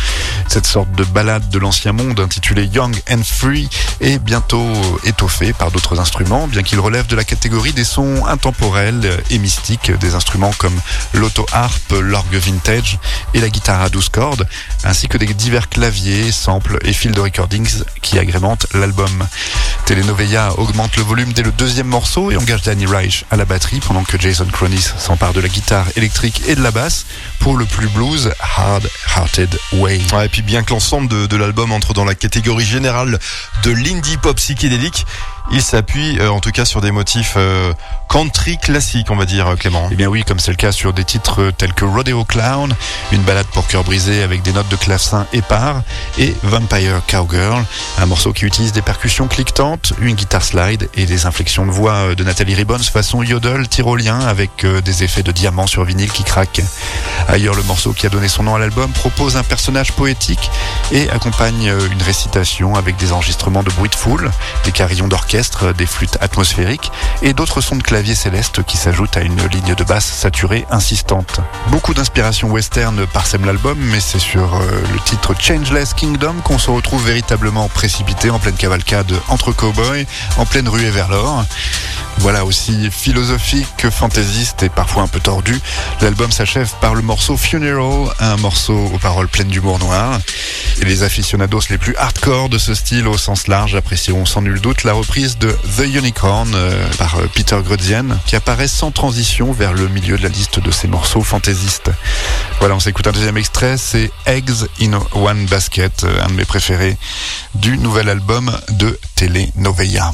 Cette 0.57 0.66
sorte 0.66 0.92
de 0.92 1.04
ballade 1.04 1.50
de 1.50 1.59
l'ancien 1.59 1.92
monde 1.92 2.18
intitulée 2.18 2.64
Young 2.64 2.98
and 3.11 3.20
Free 3.24 3.68
est 4.00 4.18
bientôt 4.18 4.72
étoffée 5.04 5.52
par 5.52 5.70
d'autres 5.70 6.00
instruments, 6.00 6.48
bien 6.48 6.62
qu'il 6.62 6.80
relève 6.80 7.07
de 7.07 7.14
la 7.14 7.24
catégorie 7.24 7.74
des 7.74 7.84
sons 7.84 8.24
intemporels 8.24 9.18
et 9.28 9.38
mystiques 9.38 9.92
des 9.98 10.14
instruments 10.14 10.54
comme 10.57 10.80
l'auto-harp, 11.12 11.92
l'orgue 12.00 12.36
vintage 12.36 12.98
et 13.34 13.40
la 13.40 13.50
guitare 13.50 13.82
à 13.82 13.90
12 13.90 14.09
cordes, 14.09 14.48
ainsi 14.84 15.09
que 15.09 15.18
des 15.18 15.26
divers 15.26 15.68
claviers, 15.68 16.32
samples 16.32 16.78
et 16.86 16.94
fils 16.94 17.12
de 17.12 17.20
recordings 17.20 17.82
qui 18.00 18.18
agrémentent 18.18 18.66
l'album. 18.72 19.26
Telenovela 19.84 20.59
augmente 20.59 20.96
le 20.96 21.02
volume 21.02 21.34
dès 21.34 21.42
le 21.42 21.52
deuxième 21.52 21.88
morceau 21.88 22.30
et 22.30 22.36
engage 22.38 22.62
Danny 22.62 22.86
Reich 22.86 23.26
à 23.30 23.36
la 23.36 23.44
batterie 23.44 23.80
pendant 23.80 24.04
que 24.04 24.18
Jason 24.18 24.46
Cronis 24.50 24.88
s'empare 24.96 25.34
de 25.34 25.40
la 25.40 25.48
guitare 25.48 25.86
électrique 25.96 26.40
et 26.48 26.54
de 26.54 26.62
la 26.62 26.70
basse 26.70 27.04
pour 27.40 27.59
le 27.59 27.66
plus 27.66 27.88
blues 27.88 28.32
Hard 28.57 28.88
Hearted 29.14 29.54
Way. 29.74 30.00
Bien 30.47 30.62
que 30.62 30.70
l'ensemble 30.70 31.28
de, 31.28 31.36
l'album 31.36 31.72
entre 31.72 31.92
dans 31.92 32.05
la 32.05 32.14
catégorie 32.14 32.64
générale 32.64 33.18
de 33.64 33.70
l'indie 33.72 34.16
pop 34.16 34.36
psychédélique, 34.36 35.05
il 35.53 35.62
s'appuie 35.62 36.18
euh, 36.18 36.30
en 36.30 36.40
tout 36.40 36.51
cas 36.51 36.64
sur 36.64 36.80
des 36.80 36.90
motifs 36.90 37.34
euh, 37.36 37.72
country 38.09 38.59
classiques, 38.59 39.11
on 39.11 39.16
va 39.16 39.24
dire, 39.24 39.47
euh, 39.47 39.57
Clément. 39.57 39.88
Eh 39.90 39.94
bien 39.94 40.09
oui, 40.09 40.24
comme 40.24 40.38
c'est 40.38 40.51
le 40.51 40.57
cas 40.57 40.72
sur 40.72 40.92
des 40.92 41.05
titres 41.05 41.53
tels 41.57 41.72
que 41.72 41.84
Rodeo 41.84 42.24
Clown, 42.24 42.74
une 43.12 43.22
balade 43.22 43.47
pour 43.47 43.66
cœur 43.66 43.84
brisé 43.84 44.22
avec 44.22 44.42
des 44.42 44.53
notes 44.53 44.68
de 44.68 44.76
clavecin 44.76 45.26
épars, 45.32 45.82
et 46.18 46.34
Vampire 46.42 47.01
Cowgirl, 47.09 47.64
un 47.99 48.07
morceau 48.07 48.32
qui 48.32 48.44
utilise 48.44 48.72
des 48.72 48.82
percussions 48.82 49.28
cliquetantes, 49.28 49.92
une 50.01 50.14
guitare 50.14 50.44
slide 50.44 50.88
et 50.94 51.07
des 51.07 51.26
inflexions 51.26 51.66
de 51.66 51.70
voix 51.70 52.14
de 52.14 52.24
Nathalie 52.24 52.55
Ribbons 52.55 52.78
façon 52.78 53.22
yodel 53.22 53.68
tyrolien 53.68 54.20
avec 54.20 54.64
des 54.66 55.05
effets 55.05 55.22
de 55.22 55.32
diamant 55.32 55.66
sur 55.66 55.84
vinyle 55.84 56.11
qui 56.11 56.24
craquent. 56.24 56.62
Ailleurs, 57.28 57.55
le 57.55 57.62
morceau 57.64 57.92
qui 57.92 58.07
a 58.07 58.09
donné 58.09 58.28
son 58.28 58.42
nom 58.42 58.55
à 58.55 58.59
l'album 58.59 58.90
propose 58.92 59.36
un 59.36 59.42
personnage 59.42 59.92
poétique 59.92 60.51
et 60.92 61.09
accompagne 61.11 61.72
une 61.90 62.03
récitation 62.03 62.74
avec 62.74 62.97
des 62.97 63.12
enregistrements 63.12 63.62
de 63.62 63.70
bruit 63.70 63.90
de 63.90 63.94
foule, 63.94 64.30
des 64.64 64.72
carillons 64.72 65.09
d'orchestre, 65.09 65.36
des 65.76 65.84
flûtes 65.84 66.16
atmosphériques 66.22 66.91
et 67.20 67.34
d'autres 67.34 67.61
sons 67.61 67.76
de 67.76 67.82
clavier 67.82 68.14
céleste 68.14 68.62
qui 68.62 68.78
s'ajoutent 68.78 69.18
à 69.18 69.20
une 69.20 69.37
ligne 69.49 69.74
de 69.74 69.84
basse 69.84 70.07
saturée 70.07 70.64
insistante. 70.70 71.41
Beaucoup 71.68 71.93
d'inspiration 71.93 72.49
western 72.51 73.07
parsème 73.07 73.45
l'album, 73.45 73.76
mais 73.78 74.01
c'est 74.01 74.18
sur 74.18 74.55
euh, 74.55 74.61
le 74.91 74.99
titre 75.01 75.34
Changeless 75.39 75.93
Kingdom 75.93 76.37
qu'on 76.43 76.59
se 76.59 76.70
retrouve 76.70 77.05
véritablement 77.05 77.68
précipité 77.68 78.30
en 78.30 78.39
pleine 78.39 78.57
cavalcade 78.57 79.12
entre 79.28 79.53
cowboys, 79.53 80.07
en 80.39 80.47
pleine 80.47 80.70
ruée 80.70 80.91
vers 80.91 81.09
l'or. 81.09 81.45
Voilà, 82.20 82.47
aussi 82.47 82.91
philosophique 82.91 83.68
que 83.76 83.91
fantaisiste 83.91 84.62
et 84.62 84.70
parfois 84.70 85.03
un 85.03 85.07
peu 85.07 85.20
tordu, 85.20 85.61
l'album 86.01 86.32
s'achève 86.32 86.72
par 86.80 86.95
le 86.95 87.03
morceau 87.03 87.37
Funeral, 87.37 88.09
un 88.20 88.39
morceau 88.39 88.91
aux 88.95 88.99
paroles 88.99 89.28
pleines 89.28 89.49
d'humour 89.49 89.78
noir. 89.78 90.18
Et 90.80 90.84
les 90.87 91.03
aficionados 91.03 91.61
les 91.68 91.78
plus 91.78 91.95
hardcore 91.97 92.49
de 92.49 92.59
ce 92.59 92.74
style 92.74 93.07
au 93.07 93.18
sens 93.18 93.49
large 93.49 93.74
apprécieront 93.74 94.24
sans 94.24 94.43
nul 94.43 94.61
doute 94.61 94.84
la 94.84 94.93
reprise 94.93 95.25
de 95.34 95.50
The 95.76 95.86
Unicorn 95.92 96.52
euh, 96.54 96.86
par 96.98 97.16
euh, 97.16 97.26
Peter 97.34 97.58
Grudzian, 97.64 98.04
qui 98.26 98.36
apparaît 98.36 98.68
sans 98.68 98.92
transition 98.92 99.50
vers 99.50 99.72
le 99.72 99.88
milieu 99.88 100.16
de 100.16 100.22
la 100.22 100.28
liste 100.28 100.60
de 100.60 100.70
ces 100.70 100.86
morceaux 100.86 101.22
fantaisistes. 101.22 101.90
Voilà, 102.60 102.76
on 102.76 102.80
s'écoute 102.80 103.08
un 103.08 103.12
deuxième 103.12 103.36
extrait, 103.36 103.76
c'est 103.76 104.12
Eggs 104.26 104.68
in 104.80 104.92
One 105.14 105.46
Basket, 105.46 106.04
euh, 106.04 106.22
un 106.22 106.28
de 106.28 106.34
mes 106.34 106.44
préférés 106.44 106.96
du 107.56 107.76
nouvel 107.76 108.08
album 108.08 108.56
de 108.70 108.96
Telenovela. 109.16 110.12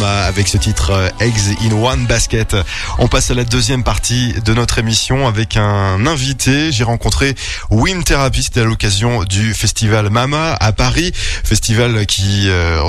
Avec 0.00 0.48
ce 0.48 0.56
titre 0.56 0.90
euh, 0.90 1.08
Eggs 1.20 1.54
in 1.60 1.72
One 1.72 2.06
Basket. 2.06 2.56
On 2.98 3.08
passe 3.08 3.30
à 3.30 3.34
la 3.34 3.44
deuxième 3.44 3.84
partie 3.84 4.32
de 4.44 4.54
notre 4.54 4.78
émission 4.78 5.28
avec 5.28 5.58
un 5.58 6.06
invité. 6.06 6.72
J'ai 6.72 6.84
rencontré 6.84 7.34
Wim 7.70 8.02
Therapy, 8.02 8.42
c'était 8.42 8.60
à 8.60 8.64
l'occasion 8.64 9.24
du 9.24 9.52
festival 9.52 10.08
Mama 10.08 10.56
à 10.60 10.72
Paris, 10.72 11.12
festival 11.14 12.06
qui 12.06 12.48
euh, 12.48 12.80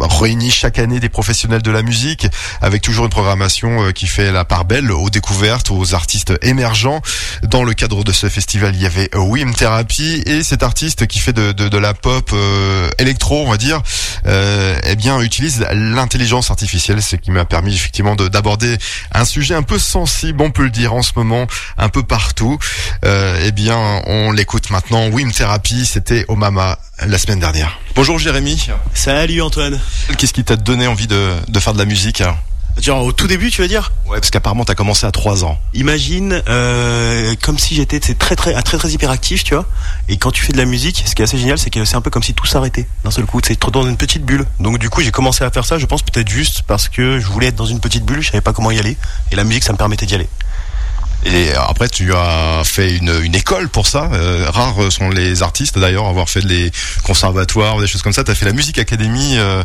réunit 0.00 0.50
chaque 0.50 0.78
année 0.78 0.98
des 0.98 1.10
professionnels 1.10 1.62
de 1.62 1.70
la 1.70 1.82
musique 1.82 2.26
avec 2.62 2.80
toujours 2.80 3.04
une 3.04 3.10
programmation 3.10 3.82
euh, 3.82 3.92
qui 3.92 4.06
fait 4.06 4.32
la 4.32 4.46
part 4.46 4.64
belle 4.64 4.90
aux 4.90 5.10
découvertes, 5.10 5.70
aux 5.70 5.94
artistes 5.94 6.32
émergents. 6.40 7.02
Dans 7.42 7.64
le 7.64 7.74
cadre 7.74 8.02
de 8.02 8.12
ce 8.12 8.30
festival, 8.30 8.74
il 8.74 8.82
y 8.82 8.86
avait 8.86 9.10
Wim 9.14 9.54
Therapy 9.54 10.22
et 10.24 10.42
cet 10.42 10.62
artiste 10.62 11.06
qui 11.06 11.18
fait 11.18 11.34
de, 11.34 11.52
de, 11.52 11.68
de 11.68 11.78
la 11.78 11.92
pop 11.92 12.30
euh, 12.32 12.88
électro, 12.98 13.42
on 13.46 13.50
va 13.50 13.58
dire, 13.58 13.82
euh, 14.26 14.78
eh 14.84 14.96
bien 14.96 15.20
utilise 15.20 15.66
l'intelligence 15.72 16.45
artificielle, 16.50 17.02
ce 17.02 17.16
qui 17.16 17.30
m'a 17.30 17.44
permis 17.44 17.74
effectivement 17.74 18.16
de- 18.16 18.28
d'aborder 18.28 18.76
un 19.12 19.24
sujet 19.24 19.54
un 19.54 19.62
peu 19.62 19.78
sensible, 19.78 20.42
on 20.42 20.50
peut 20.50 20.64
le 20.64 20.70
dire 20.70 20.94
en 20.94 21.02
ce 21.02 21.12
moment, 21.16 21.46
un 21.78 21.88
peu 21.88 22.02
partout. 22.02 22.58
Euh, 23.04 23.40
eh 23.44 23.52
bien, 23.52 23.76
on 24.06 24.30
l'écoute 24.32 24.70
maintenant. 24.70 25.08
Wim 25.08 25.32
Therapy, 25.32 25.86
c'était 25.86 26.24
au 26.28 26.36
Mama 26.36 26.78
la 27.06 27.18
semaine 27.18 27.40
dernière. 27.40 27.78
Bonjour 27.94 28.18
Jérémy. 28.18 28.68
Salut 28.94 29.42
Antoine. 29.42 29.78
Qu'est-ce 30.18 30.32
qui 30.32 30.44
t'a 30.44 30.56
donné 30.56 30.86
envie 30.86 31.06
de, 31.06 31.32
de 31.48 31.60
faire 31.60 31.72
de 31.74 31.78
la 31.78 31.84
musique 31.84 32.20
alors? 32.20 32.38
Genre 32.80 33.04
au 33.04 33.12
tout 33.12 33.26
début, 33.26 33.50
tu 33.50 33.62
veux 33.62 33.68
dire? 33.68 33.92
Ouais, 34.06 34.18
parce 34.20 34.30
qu'apparemment 34.30 34.64
t'as 34.64 34.74
commencé 34.74 35.06
à 35.06 35.10
3 35.10 35.44
ans. 35.44 35.58
Imagine 35.72 36.42
euh, 36.48 37.34
comme 37.42 37.58
si 37.58 37.74
j'étais 37.74 38.00
très 38.00 38.36
très 38.36 38.52
très 38.62 38.76
très 38.76 38.90
hyperactif, 38.90 39.44
tu 39.44 39.54
vois. 39.54 39.66
Et 40.08 40.18
quand 40.18 40.30
tu 40.30 40.44
fais 40.44 40.52
de 40.52 40.58
la 40.58 40.66
musique, 40.66 41.02
ce 41.06 41.14
qui 41.14 41.22
est 41.22 41.24
assez 41.24 41.38
génial, 41.38 41.58
c'est 41.58 41.70
que 41.70 41.84
c'est 41.84 41.96
un 41.96 42.02
peu 42.02 42.10
comme 42.10 42.22
si 42.22 42.34
tout 42.34 42.46
s'arrêtait 42.46 42.86
d'un 43.02 43.10
seul 43.10 43.24
coup. 43.24 43.40
C'est 43.44 43.58
trop 43.58 43.70
dans 43.70 43.86
une 43.86 43.96
petite 43.96 44.24
bulle. 44.24 44.44
Donc 44.60 44.78
du 44.78 44.90
coup, 44.90 45.00
j'ai 45.00 45.10
commencé 45.10 45.42
à 45.42 45.50
faire 45.50 45.64
ça. 45.64 45.78
Je 45.78 45.86
pense 45.86 46.02
peut-être 46.02 46.28
juste 46.28 46.62
parce 46.66 46.88
que 46.88 47.18
je 47.18 47.26
voulais 47.26 47.46
être 47.46 47.56
dans 47.56 47.64
une 47.66 47.80
petite 47.80 48.04
bulle, 48.04 48.20
je 48.20 48.30
savais 48.30 48.42
pas 48.42 48.52
comment 48.52 48.70
y 48.70 48.78
aller. 48.78 48.96
Et 49.32 49.36
la 49.36 49.44
musique, 49.44 49.64
ça 49.64 49.72
me 49.72 49.78
permettait 49.78 50.06
d'y 50.06 50.14
aller. 50.14 50.28
Et 51.26 51.52
après, 51.54 51.88
tu 51.88 52.14
as 52.14 52.62
fait 52.64 52.96
une, 52.96 53.12
une 53.22 53.34
école 53.34 53.68
pour 53.68 53.86
ça. 53.86 54.08
Euh, 54.12 54.46
rares 54.48 54.92
sont 54.92 55.10
les 55.10 55.42
artistes 55.42 55.78
d'ailleurs 55.78 56.06
à 56.06 56.10
avoir 56.10 56.28
fait 56.28 56.44
des 56.44 56.70
conservatoires 57.02 57.80
des 57.80 57.86
choses 57.86 58.02
comme 58.02 58.12
ça. 58.12 58.22
Tu 58.22 58.30
as 58.30 58.34
fait 58.34 58.46
la 58.46 58.52
Music 58.52 58.78
Academy 58.78 59.34
euh, 59.36 59.62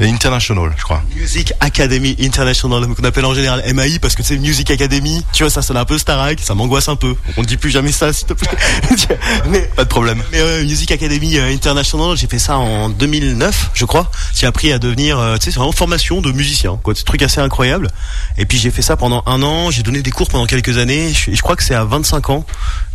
International, 0.00 0.72
je 0.76 0.82
crois. 0.82 1.02
Music 1.16 1.52
Academy 1.60 2.16
International, 2.20 2.86
qu'on 2.86 3.04
appelle 3.04 3.24
en 3.24 3.34
général 3.34 3.62
MAI 3.74 3.98
parce 3.98 4.14
que 4.14 4.22
c'est 4.22 4.38
Music 4.38 4.70
Academy. 4.70 5.24
Tu 5.32 5.42
vois, 5.42 5.50
ça 5.50 5.62
sonne 5.62 5.76
un 5.76 5.84
peu 5.84 5.98
Starac, 5.98 6.38
ça 6.40 6.54
m'angoisse 6.54 6.88
un 6.88 6.96
peu. 6.96 7.16
On 7.36 7.42
ne 7.42 7.46
dit 7.46 7.56
plus 7.56 7.70
jamais 7.70 7.92
ça, 7.92 8.12
s'il 8.12 8.26
te 8.26 8.34
plaît. 8.34 8.48
mais 9.48 9.62
Pas 9.76 9.84
de 9.84 9.88
problème. 9.88 10.22
Mais 10.32 10.40
Music 10.62 10.92
Academy 10.92 11.36
euh, 11.38 11.52
International, 11.52 12.16
j'ai 12.16 12.26
fait 12.26 12.38
ça 12.38 12.56
en 12.56 12.88
2009, 12.88 13.70
je 13.74 13.84
crois. 13.84 14.10
J'ai 14.34 14.46
appris 14.46 14.72
à 14.72 14.78
devenir, 14.78 15.18
euh, 15.18 15.36
tu 15.36 15.44
sais, 15.44 15.50
c'est 15.50 15.56
vraiment 15.58 15.72
formation 15.72 16.20
de 16.20 16.30
musicien, 16.32 16.78
quoi. 16.82 16.94
C'est 16.94 17.02
un 17.02 17.04
truc 17.04 17.22
assez 17.22 17.40
incroyable. 17.40 17.88
Et 18.38 18.46
puis 18.46 18.58
j'ai 18.58 18.70
fait 18.70 18.82
ça 18.82 18.96
pendant 18.96 19.22
un 19.26 19.42
an. 19.42 19.70
J'ai 19.70 19.82
donné 19.82 20.02
des 20.02 20.10
cours 20.10 20.28
pendant 20.28 20.46
quelques 20.46 20.78
années. 20.78 20.99
Je, 21.08 21.40
crois 21.42 21.56
que 21.56 21.62
c'est 21.64 21.74
à 21.74 21.84
25 21.84 22.30
ans 22.30 22.44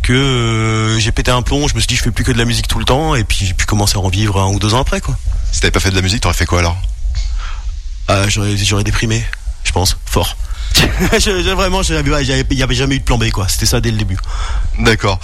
que 0.02 0.12
euh, 0.12 0.98
j'ai 0.98 1.12
pété 1.12 1.30
un 1.30 1.42
plomb. 1.42 1.66
Je 1.68 1.74
me 1.74 1.80
suis 1.80 1.88
dit, 1.88 1.96
je 1.96 2.02
fais 2.02 2.10
plus 2.10 2.24
que 2.24 2.32
de 2.32 2.38
la 2.38 2.44
musique 2.44 2.68
tout 2.68 2.78
le 2.78 2.84
temps. 2.84 3.14
Et 3.14 3.24
puis 3.24 3.44
j'ai 3.46 3.54
pu 3.54 3.66
commencer 3.66 3.96
à 3.96 4.00
en 4.00 4.08
vivre 4.08 4.40
un 4.40 4.48
ou 4.48 4.58
deux 4.58 4.74
ans 4.74 4.80
après, 4.80 5.00
quoi. 5.00 5.16
Si 5.52 5.60
t'avais 5.60 5.70
pas 5.72 5.80
fait 5.80 5.90
de 5.90 5.96
la 5.96 6.02
musique, 6.02 6.20
t'aurais 6.20 6.34
fait 6.34 6.46
quoi 6.46 6.60
alors? 6.60 6.76
Euh, 8.10 8.26
j'aurais, 8.28 8.84
déprimé, 8.84 9.24
je 9.64 9.72
pense, 9.72 9.96
fort. 10.06 10.36
Je- 10.76 11.54
vraiment, 11.54 11.82
il 11.82 12.58
y 12.58 12.62
avait 12.62 12.74
jamais 12.74 12.96
eu 12.96 12.98
de 13.00 13.04
plan 13.04 13.18
B, 13.18 13.30
quoi. 13.30 13.48
C'était 13.48 13.66
ça 13.66 13.80
dès 13.80 13.90
le 13.90 13.96
début. 13.96 14.18
D'accord. 14.78 15.18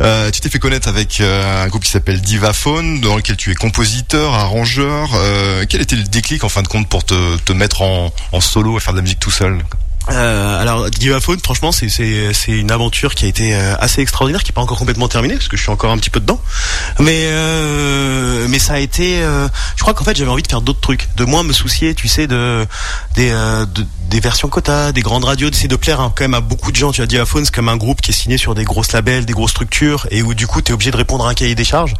Euh, 0.00 0.30
tu 0.30 0.40
t'es 0.40 0.48
fait 0.48 0.58
connaître 0.58 0.88
avec 0.88 1.20
euh, 1.20 1.64
un 1.64 1.68
groupe 1.68 1.84
qui 1.84 1.90
s'appelle 1.90 2.20
Divaphone, 2.20 3.00
dans 3.00 3.16
lequel 3.16 3.36
tu 3.36 3.50
es 3.52 3.54
compositeur, 3.54 4.34
arrangeur. 4.34 5.10
Euh, 5.14 5.64
quel 5.68 5.80
était 5.82 5.96
le 5.96 6.04
déclic 6.04 6.42
en 6.42 6.48
fin 6.48 6.62
de 6.62 6.68
compte 6.68 6.88
pour 6.88 7.04
te, 7.04 7.36
te 7.36 7.52
mettre 7.52 7.82
en, 7.82 8.12
en 8.32 8.40
solo 8.40 8.76
à 8.76 8.80
faire 8.80 8.92
de 8.94 8.98
la 8.98 9.02
musique 9.02 9.20
tout 9.20 9.30
seul? 9.30 9.62
Euh, 10.10 10.60
alors 10.60 10.90
Divaphone, 10.90 11.38
franchement, 11.42 11.72
c'est 11.72 11.88
une 12.48 12.70
aventure 12.70 13.14
qui 13.14 13.24
a 13.24 13.28
été 13.28 13.54
euh, 13.54 13.74
assez 13.78 14.02
extraordinaire, 14.02 14.42
qui 14.42 14.50
est 14.50 14.52
pas 14.52 14.60
encore 14.60 14.78
complètement 14.78 15.08
terminée 15.08 15.34
parce 15.34 15.48
que 15.48 15.56
je 15.56 15.62
suis 15.62 15.70
encore 15.70 15.90
un 15.92 15.96
petit 15.96 16.10
peu 16.10 16.20
dedans. 16.20 16.40
Mais 17.00 17.22
euh, 17.28 18.46
mais 18.50 18.58
ça 18.58 18.74
a 18.74 18.78
été, 18.80 19.22
euh, 19.22 19.48
je 19.76 19.80
crois 19.82 19.94
qu'en 19.94 20.04
fait 20.04 20.14
j'avais 20.16 20.30
envie 20.30 20.42
de 20.42 20.48
faire 20.48 20.60
d'autres 20.60 20.80
trucs, 20.80 21.08
de 21.16 21.24
moins 21.24 21.42
me 21.42 21.54
soucier, 21.54 21.94
tu 21.94 22.08
sais, 22.08 22.26
de 22.26 22.66
des 23.14 23.30
de- 23.30 23.86
des 24.10 24.20
versions 24.20 24.48
quota, 24.48 24.92
des 24.92 25.00
grandes 25.00 25.24
radios, 25.24 25.48
d'essayer 25.50 25.68
de 25.68 25.76
plaire 25.76 26.00
hein, 26.00 26.12
quand 26.14 26.24
même 26.24 26.34
à 26.34 26.40
beaucoup 26.40 26.70
de 26.70 26.76
gens. 26.76 26.92
Tu 26.92 27.00
vois, 27.00 27.06
Divaphone, 27.06 27.44
c'est 27.46 27.54
comme 27.54 27.70
un 27.70 27.76
groupe 27.78 28.02
qui 28.02 28.10
est 28.10 28.14
signé 28.14 28.36
sur 28.36 28.54
des 28.54 28.64
grosses 28.64 28.92
labels, 28.92 29.24
des 29.24 29.32
grosses 29.32 29.52
structures, 29.52 30.06
et 30.10 30.22
où 30.22 30.34
du 30.34 30.46
coup 30.46 30.60
t'es 30.60 30.72
obligé 30.74 30.90
de 30.90 30.96
répondre 30.98 31.26
à 31.26 31.30
un 31.30 31.34
cahier 31.34 31.54
des 31.54 31.64
charges. 31.64 31.94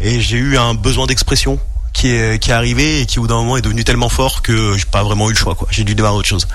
Et 0.00 0.20
j'ai 0.22 0.38
eu 0.38 0.56
un 0.56 0.72
besoin 0.74 1.06
d'expression 1.06 1.58
qui 1.92 2.08
est 2.08 2.38
qui 2.38 2.50
est 2.50 2.54
arrivé 2.54 3.00
et 3.00 3.06
qui 3.06 3.18
au 3.18 3.22
bout 3.22 3.28
d'un 3.28 3.34
moment 3.36 3.56
est 3.56 3.62
devenu 3.62 3.84
tellement 3.84 4.08
fort 4.08 4.42
que 4.42 4.76
j'ai 4.78 4.84
pas 4.84 5.02
vraiment 5.02 5.28
eu 5.28 5.32
le 5.32 5.38
choix 5.38 5.54
quoi. 5.54 5.68
J'ai 5.70 5.84
dû 5.84 5.94
démarrer 5.94 6.14
autre 6.16 6.28
chose. 6.28 6.46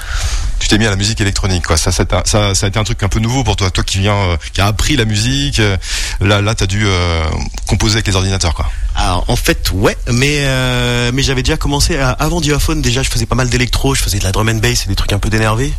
Tu 0.60 0.68
t'es 0.70 0.78
mis 0.78 0.86
à 0.86 0.90
la 0.90 0.96
musique 0.96 1.20
électronique, 1.22 1.66
quoi. 1.68 1.78
Ça, 1.78 1.92
ça, 1.92 2.06
ça, 2.24 2.56
ça 2.56 2.66
a 2.66 2.70
été 2.70 2.80
un 2.80 2.84
truc 2.86 3.04
un 3.04 3.10
peu 3.10 3.20
nouveau 3.20 3.44
pour 3.44 3.56
toi, 3.58 3.70
toi 3.70 3.84
qui 3.84 4.00
viens, 4.00 4.16
euh, 4.16 4.38
qui 4.54 4.62
a 4.62 4.68
appris 4.68 4.96
la 4.96 5.06
musique. 5.06 5.60
euh, 5.60 5.76
là, 6.22 6.42
là, 6.42 6.56
t'as 6.56 6.66
dû 6.66 6.84
euh, 6.86 7.24
composer 7.68 7.96
avec 7.96 8.08
les 8.08 8.16
ordinateurs, 8.16 8.54
quoi. 8.56 8.70
Alors 8.98 9.26
en 9.28 9.36
fait 9.36 9.72
ouais, 9.74 9.98
mais 10.10 10.38
euh, 10.46 11.12
mais 11.14 11.22
j'avais 11.22 11.44
déjà 11.44 11.58
commencé 11.58 11.98
à- 11.98 12.12
avant 12.12 12.40
Divaphone 12.40 12.82
déjà 12.82 13.04
je 13.04 13.10
faisais 13.10 13.26
pas 13.26 13.36
mal 13.36 13.50
d'électro, 13.50 13.94
je 13.94 14.02
faisais 14.02 14.20
de 14.20 14.24
la 14.24 14.32
drum 14.32 14.48
and 14.48 14.56
bass 14.60 14.86
et 14.86 14.88
des 14.88 14.96
trucs 14.96 15.12
un 15.12 15.20
peu 15.20 15.30
d'énervé. 15.30 15.74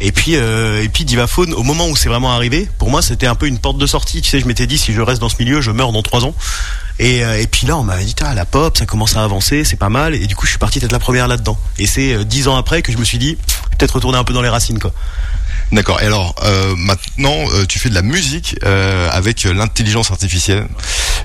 Et 0.00 0.12
puis 0.12 0.36
euh, 0.36 0.80
et 0.80 0.88
puis 0.88 1.04
Divaphone 1.04 1.52
au 1.54 1.64
moment 1.64 1.88
où 1.88 1.96
c'est 1.96 2.08
vraiment 2.08 2.32
arrivé, 2.32 2.68
pour 2.78 2.88
moi 2.88 3.02
c'était 3.02 3.26
un 3.26 3.34
peu 3.34 3.48
une 3.48 3.58
porte 3.58 3.76
de 3.78 3.86
sortie. 3.88 4.22
Tu 4.22 4.30
sais, 4.30 4.38
je 4.38 4.46
m'étais 4.46 4.68
dit 4.68 4.78
si 4.78 4.92
je 4.92 5.00
reste 5.00 5.20
dans 5.20 5.28
ce 5.28 5.34
milieu, 5.40 5.60
je 5.60 5.72
meurs 5.72 5.90
dans 5.90 6.02
trois 6.04 6.24
ans. 6.24 6.32
Et, 7.00 7.24
euh, 7.24 7.40
et 7.40 7.46
puis 7.46 7.66
là 7.66 7.78
on 7.78 7.82
m'avait 7.82 8.04
dit 8.04 8.14
ah 8.20 8.34
la 8.34 8.44
pop 8.44 8.76
ça 8.76 8.84
commence 8.84 9.16
à 9.16 9.24
avancer, 9.24 9.64
c'est 9.64 9.76
pas 9.76 9.88
mal. 9.88 10.14
Et 10.14 10.26
du 10.26 10.36
coup 10.36 10.44
je 10.44 10.50
suis 10.50 10.58
parti 10.58 10.78
être 10.78 10.92
la 10.92 10.98
première 10.98 11.26
là-dedans. 11.28 11.58
Et 11.78 11.86
c'est 11.86 12.12
euh, 12.12 12.24
dix 12.24 12.46
ans 12.46 12.56
après 12.56 12.82
que 12.82 12.92
je 12.92 12.98
me 12.98 13.04
suis 13.04 13.16
dit 13.16 13.38
peut-être 13.78 13.92
retourner 13.92 14.18
un 14.18 14.24
peu 14.24 14.34
dans 14.34 14.42
les 14.42 14.50
racines 14.50 14.78
quoi. 14.78 14.92
D'accord. 15.72 16.02
Et 16.02 16.06
alors, 16.06 16.34
euh, 16.42 16.74
maintenant, 16.76 17.32
tu 17.68 17.78
fais 17.78 17.88
de 17.90 17.94
la 17.94 18.02
musique 18.02 18.56
avec 18.64 19.44
l'intelligence 19.44 20.10
artificielle. 20.10 20.66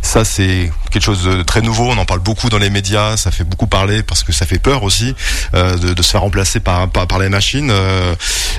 Ça, 0.03 0.23
c'est 0.23 0.71
quelque 0.91 1.03
chose 1.03 1.23
de 1.23 1.41
très 1.41 1.61
nouveau. 1.61 1.85
On 1.89 1.97
en 1.97 2.05
parle 2.05 2.19
beaucoup 2.19 2.49
dans 2.49 2.59
les 2.59 2.69
médias. 2.69 3.17
Ça 3.17 3.31
fait 3.31 3.43
beaucoup 3.43 3.65
parler 3.65 4.03
parce 4.03 4.23
que 4.23 4.31
ça 4.31 4.45
fait 4.45 4.59
peur 4.59 4.83
aussi 4.83 5.15
de, 5.53 6.01
se 6.01 6.11
faire 6.11 6.21
remplacer 6.21 6.59
par 6.59 6.87
par, 6.89 7.17
les 7.17 7.29
machines. 7.29 7.73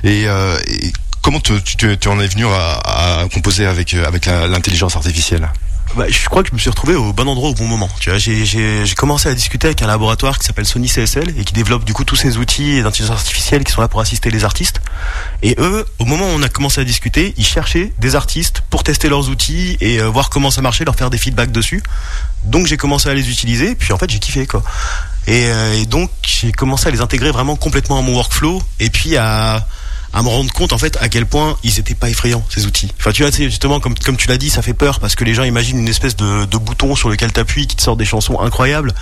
et, 0.03 0.27
comment 1.23 1.39
tu, 1.39 1.53
en 2.09 2.19
es 2.19 2.27
venu 2.27 2.47
à, 2.47 3.21
à 3.23 3.29
composer 3.33 3.67
avec 3.67 3.95
avec 3.95 4.27
l'intelligence 4.27 4.97
artificielle? 4.97 5.49
Bah, 5.97 6.05
je 6.11 6.29
crois 6.29 6.43
que 6.43 6.51
je 6.51 6.55
me 6.55 6.59
suis 6.59 6.69
retrouvé 6.69 6.95
au 6.95 7.15
bon 7.15 7.27
endroit 7.27 7.49
au 7.49 7.55
bon 7.55 7.67
moment. 7.67 7.89
Tu 8.01 8.11
vois, 8.11 8.19
j'ai, 8.19 8.45
commencé 8.95 9.31
à 9.31 9.35
discuter 9.35 9.69
avec 9.69 9.81
un 9.81 9.87
laboratoire 9.87 10.39
qui 10.39 10.45
s'appelle 10.45 10.67
Sony 10.67 10.89
CSL 10.89 11.31
et 11.39 11.45
qui 11.45 11.55
développe 11.55 11.85
du 11.85 11.95
coup 11.95 12.05
tous 12.05 12.17
ces 12.17 12.37
outils 12.37 12.83
d'intelligence 12.83 13.17
artificielle 13.17 13.65
qui 13.65 13.73
sont 13.73 13.81
là 13.81 13.89
pour 13.89 14.01
assister 14.01 14.31
les 14.31 14.45
artistes. 14.45 14.83
Et 15.43 15.55
eux, 15.59 15.87
au 15.99 16.05
moment 16.05 16.27
où 16.27 16.35
on 16.35 16.43
a 16.43 16.51
commencé 16.51 16.83
à 16.83 16.85
discuter, 16.85 17.33
ils 17.39 17.47
cherchaient 17.47 17.95
des 17.99 18.15
artistes 18.15 18.63
pour 18.69 18.85
tester 18.85 19.09
leurs 19.09 19.31
outils 19.31 19.79
et 19.81 19.99
euh, 19.99 20.09
voir 20.09 20.29
comment 20.29 20.51
ça 20.51 20.61
marchait, 20.61 20.85
leur 20.85 20.97
faire 20.97 21.09
des 21.09 21.19
feedbacks 21.19 21.51
dessus. 21.51 21.83
Donc 22.45 22.67
j'ai 22.67 22.77
commencé 22.77 23.09
à 23.09 23.15
les 23.15 23.31
utiliser, 23.31 23.75
puis 23.75 23.95
en 23.95 23.99
fait 23.99 24.11
j'ai 24.11 24.19
kiffé 24.19 24.47
quoi. 24.47 24.63
Et, 25.27 25.47
euh, 25.47 25.81
et 25.81 25.87
donc 25.87 26.11
j'ai 26.23 26.53
commencé 26.53 26.89
à 26.89 26.91
les 26.91 27.01
intégrer 27.01 27.31
vraiment 27.31 27.57
complètement 27.57 27.99
à 27.99 28.03
mon 28.03 28.15
workflow 28.15 28.63
et 28.81 28.91
puis 28.91 29.17
à 29.17 29.67
à 30.13 30.23
me 30.23 30.29
rendre 30.29 30.53
compte 30.53 30.73
en 30.73 30.79
fait 30.79 30.97
à 31.01 31.09
quel 31.09 31.27
point 31.27 31.57
ils 31.63 31.79
étaient 31.79 31.95
pas 31.95 32.09
effrayants 32.09 32.45
ces 32.49 32.67
outils. 32.67 32.93
Enfin 32.99 33.13
tu 33.13 33.23
vois 33.23 33.31
justement 33.31 33.81
comme 33.81 33.95
comme 33.95 34.17
tu 34.17 34.29
l'as 34.29 34.39
dit 34.39 34.51
ça 34.51 34.63
fait 34.63 34.75
peur 34.75 35.01
parce 35.01 35.15
que 35.15 35.25
les 35.25 35.35
gens 35.35 35.45
imaginent 35.45 35.79
une 35.79 35.89
espèce 35.89 36.17
de, 36.17 36.45
de 36.45 36.59
bouton 36.59 36.95
sur 36.95 37.09
lequel 37.09 37.33
t'appuies 37.33 37.67
qui 37.67 37.77
te 37.77 37.83
sort 37.83 37.97
des 37.97 38.05
chansons 38.05 38.41
incroyables. 38.41 38.95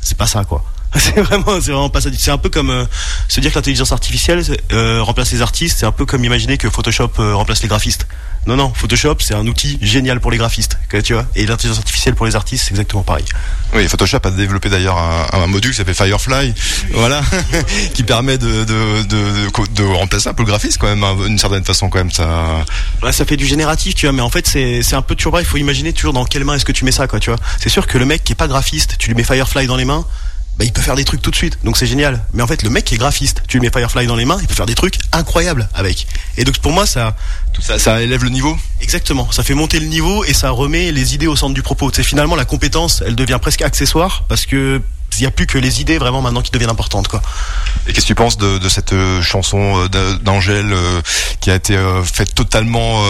C'est 0.00 0.16
pas 0.16 0.26
ça 0.26 0.44
quoi. 0.44 0.64
C'est 0.96 1.20
vraiment 1.20 1.60
c'est 1.60 1.72
vraiment 1.72 1.90
pas 1.90 2.00
ça. 2.00 2.08
C'est 2.16 2.30
un 2.30 2.38
peu 2.38 2.48
comme 2.48 2.70
euh, 2.70 2.84
se 3.28 3.40
dire 3.40 3.50
que 3.50 3.56
l'intelligence 3.56 3.92
artificielle 3.92 4.42
euh, 4.72 5.02
remplace 5.02 5.32
les 5.32 5.42
artistes. 5.42 5.78
C'est 5.78 5.86
un 5.86 5.92
peu 5.92 6.06
comme 6.06 6.24
imaginer 6.24 6.56
que 6.56 6.70
Photoshop 6.70 7.10
euh, 7.18 7.34
remplace 7.34 7.62
les 7.62 7.68
graphistes. 7.68 8.06
Non 8.46 8.56
non 8.56 8.72
Photoshop 8.72 9.16
c'est 9.20 9.34
un 9.34 9.46
outil 9.46 9.78
génial 9.82 10.20
pour 10.20 10.30
les 10.30 10.38
graphistes. 10.38 10.78
Tu 11.04 11.12
vois 11.12 11.26
et 11.34 11.44
l'intelligence 11.44 11.78
artificielle 11.78 12.14
pour 12.14 12.24
les 12.24 12.36
artistes 12.36 12.64
c'est 12.64 12.70
exactement 12.70 13.02
pareil. 13.02 13.26
Oui, 13.74 13.86
Photoshop 13.86 14.20
a 14.24 14.30
développé 14.30 14.70
d'ailleurs 14.70 14.96
un, 14.96 15.26
un 15.32 15.46
module 15.46 15.72
qui 15.72 15.76
s'appelle 15.76 15.94
Firefly, 15.94 16.54
voilà, 16.92 17.20
qui 17.94 18.02
permet 18.02 18.38
de, 18.38 18.64
de, 18.64 19.66
de, 19.74 19.84
remplacer 19.84 20.28
un 20.28 20.34
peu 20.34 20.42
le 20.42 20.48
graphisme 20.48 20.78
quand 20.80 20.86
même, 20.86 21.04
hein, 21.04 21.14
d'une 21.26 21.38
certaine 21.38 21.64
façon 21.64 21.90
quand 21.90 21.98
même. 21.98 22.10
Ça, 22.10 22.64
ça 23.12 23.26
fait 23.26 23.36
du 23.36 23.46
génératif, 23.46 23.94
tu 23.94 24.06
vois, 24.06 24.14
mais 24.14 24.22
en 24.22 24.30
fait, 24.30 24.46
c'est, 24.46 24.82
c'est 24.82 24.96
un 24.96 25.02
peu 25.02 25.14
toujours 25.14 25.32
pareil. 25.32 25.46
Il 25.46 25.50
faut 25.50 25.58
imaginer 25.58 25.92
toujours 25.92 26.14
dans 26.14 26.24
quelle 26.24 26.44
main 26.44 26.54
est-ce 26.54 26.64
que 26.64 26.72
tu 26.72 26.86
mets 26.86 26.92
ça, 26.92 27.06
quoi, 27.06 27.20
tu 27.20 27.28
vois. 27.28 27.38
C'est 27.60 27.68
sûr 27.68 27.86
que 27.86 27.98
le 27.98 28.06
mec 28.06 28.24
qui 28.24 28.32
est 28.32 28.36
pas 28.36 28.48
graphiste, 28.48 28.96
tu 28.98 29.08
lui 29.08 29.14
mets 29.14 29.24
Firefly 29.24 29.66
dans 29.66 29.76
les 29.76 29.84
mains, 29.84 30.06
bah, 30.58 30.64
il 30.64 30.72
peut 30.72 30.80
faire 30.80 30.96
des 30.96 31.04
trucs 31.04 31.22
tout 31.22 31.30
de 31.30 31.36
suite. 31.36 31.58
Donc 31.62 31.76
c'est 31.76 31.86
génial. 31.86 32.24
Mais 32.34 32.42
en 32.42 32.46
fait, 32.46 32.62
le 32.62 32.70
mec 32.70 32.84
qui 32.84 32.96
est 32.96 32.98
graphiste, 32.98 33.42
tu 33.46 33.58
lui 33.58 33.66
mets 33.66 33.70
Firefly 33.70 34.06
dans 34.06 34.16
les 34.16 34.24
mains, 34.24 34.38
il 34.40 34.46
peut 34.48 34.54
faire 34.54 34.66
des 34.66 34.74
trucs 34.74 34.96
incroyables 35.12 35.68
avec. 35.72 36.06
Et 36.36 36.44
donc 36.44 36.58
pour 36.58 36.72
moi, 36.72 36.84
ça, 36.84 37.16
tout 37.52 37.62
ça, 37.62 37.78
ça 37.78 38.02
élève 38.02 38.24
le 38.24 38.30
niveau. 38.30 38.58
exactement, 38.80 39.30
ça 39.30 39.44
fait 39.44 39.54
monter 39.54 39.78
le 39.78 39.86
niveau 39.86 40.24
et 40.24 40.34
ça 40.34 40.50
remet 40.50 40.90
les 40.90 41.14
idées 41.14 41.28
au 41.28 41.36
centre 41.36 41.54
du 41.54 41.62
propos. 41.62 41.90
C'est 41.94 42.02
finalement 42.02 42.34
la 42.34 42.44
compétence, 42.44 43.02
elle 43.06 43.14
devient 43.14 43.38
presque 43.40 43.62
accessoire 43.62 44.24
parce 44.28 44.46
que 44.46 44.82
il 45.20 45.24
y 45.24 45.26
a 45.26 45.30
plus 45.30 45.46
que 45.46 45.58
les 45.58 45.80
idées 45.80 45.98
vraiment 45.98 46.22
maintenant 46.22 46.42
qui 46.42 46.50
deviennent 46.50 46.70
importantes, 46.70 47.08
quoi. 47.08 47.20
Et 47.86 47.92
qu'est-ce 47.92 48.04
que 48.04 48.08
tu 48.08 48.14
penses 48.14 48.36
de, 48.38 48.58
de 48.58 48.68
cette 48.68 48.92
euh, 48.92 49.22
chanson 49.22 49.78
euh, 49.84 49.88
d'A- 49.88 50.18
d'Angèle 50.22 50.72
euh, 50.72 51.00
qui 51.40 51.50
a 51.50 51.54
été 51.54 51.76
faite 52.04 52.34
totalement 52.34 53.02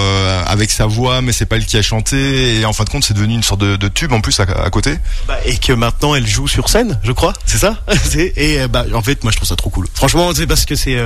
avec 0.47 0.71
sa 0.71 0.87
voix, 0.87 1.21
mais 1.23 1.33
c'est 1.33 1.47
pas 1.47 1.57
elle 1.57 1.67
qui 1.67 1.77
a 1.77 1.83
chanté, 1.83 2.59
et 2.61 2.65
en 2.65 2.73
fin 2.73 2.85
de 2.85 2.91
compte, 2.91 3.05
c'est 3.05 3.15
devenu 3.15 3.35
une 3.35 3.43
sorte 3.43 3.61
de, 3.61 3.77
de 3.77 3.89
tube 3.89 4.13
en 4.13 4.21
plus 4.21 4.39
à, 4.41 4.45
à 4.45 4.71
côté? 4.71 4.97
Bah, 5.27 5.37
et 5.45 5.57
que 5.59 5.73
maintenant 5.73 6.15
elle 6.15 6.27
joue 6.27 6.49
sur 6.49 6.69
scène, 6.69 6.99
je 7.03 7.13
crois, 7.13 7.33
c'est 7.47 7.59
ça? 7.59 7.77
Et 8.37 8.67
bah 8.69 8.85
en 8.95 9.03
fait 9.03 9.23
moi 9.25 9.33
je 9.33 9.37
trouve 9.37 9.49
ça 9.49 9.57
trop 9.57 9.71
cool. 9.71 9.87
Franchement 9.95 10.31
c'est 10.35 10.47
parce 10.47 10.65
que 10.65 10.75
c'est, 10.75 10.97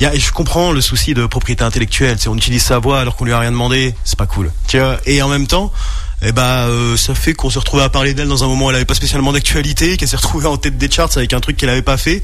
y 0.00 0.04
a, 0.06 0.14
et 0.14 0.20
je 0.20 0.32
comprends 0.32 0.72
le 0.72 0.80
souci 0.80 1.14
de 1.14 1.26
propriété 1.26 1.64
intellectuelle. 1.64 2.16
C'est 2.18 2.28
on 2.28 2.36
utilise 2.36 2.62
sa 2.62 2.78
voix 2.78 3.00
alors 3.00 3.16
qu'on 3.16 3.24
lui 3.24 3.32
a 3.32 3.38
rien 3.38 3.50
demandé, 3.50 3.94
c'est 4.04 4.18
pas 4.18 4.26
cool. 4.26 4.52
Tu 4.66 4.78
vois? 4.78 4.96
Et 5.06 5.20
en 5.22 5.28
même 5.28 5.46
temps. 5.46 5.72
Eh 6.22 6.32
bah, 6.32 6.66
euh, 6.66 6.96
ça 6.96 7.14
fait 7.14 7.32
qu'on 7.32 7.48
se 7.48 7.58
retrouvait 7.58 7.84
à 7.84 7.88
parler 7.88 8.12
d'elle 8.12 8.26
dans 8.26 8.42
un 8.42 8.48
moment 8.48 8.66
où 8.66 8.70
elle 8.70 8.76
avait 8.76 8.84
pas 8.84 8.94
spécialement 8.94 9.32
d'actualité, 9.32 9.96
qu'elle 9.96 10.08
s'est 10.08 10.16
retrouvée 10.16 10.48
en 10.48 10.56
tête 10.56 10.76
des 10.76 10.90
charts 10.90 11.16
avec 11.16 11.32
un 11.32 11.40
truc 11.40 11.56
qu'elle 11.56 11.70
avait 11.70 11.82
pas 11.82 11.96
fait, 11.96 12.22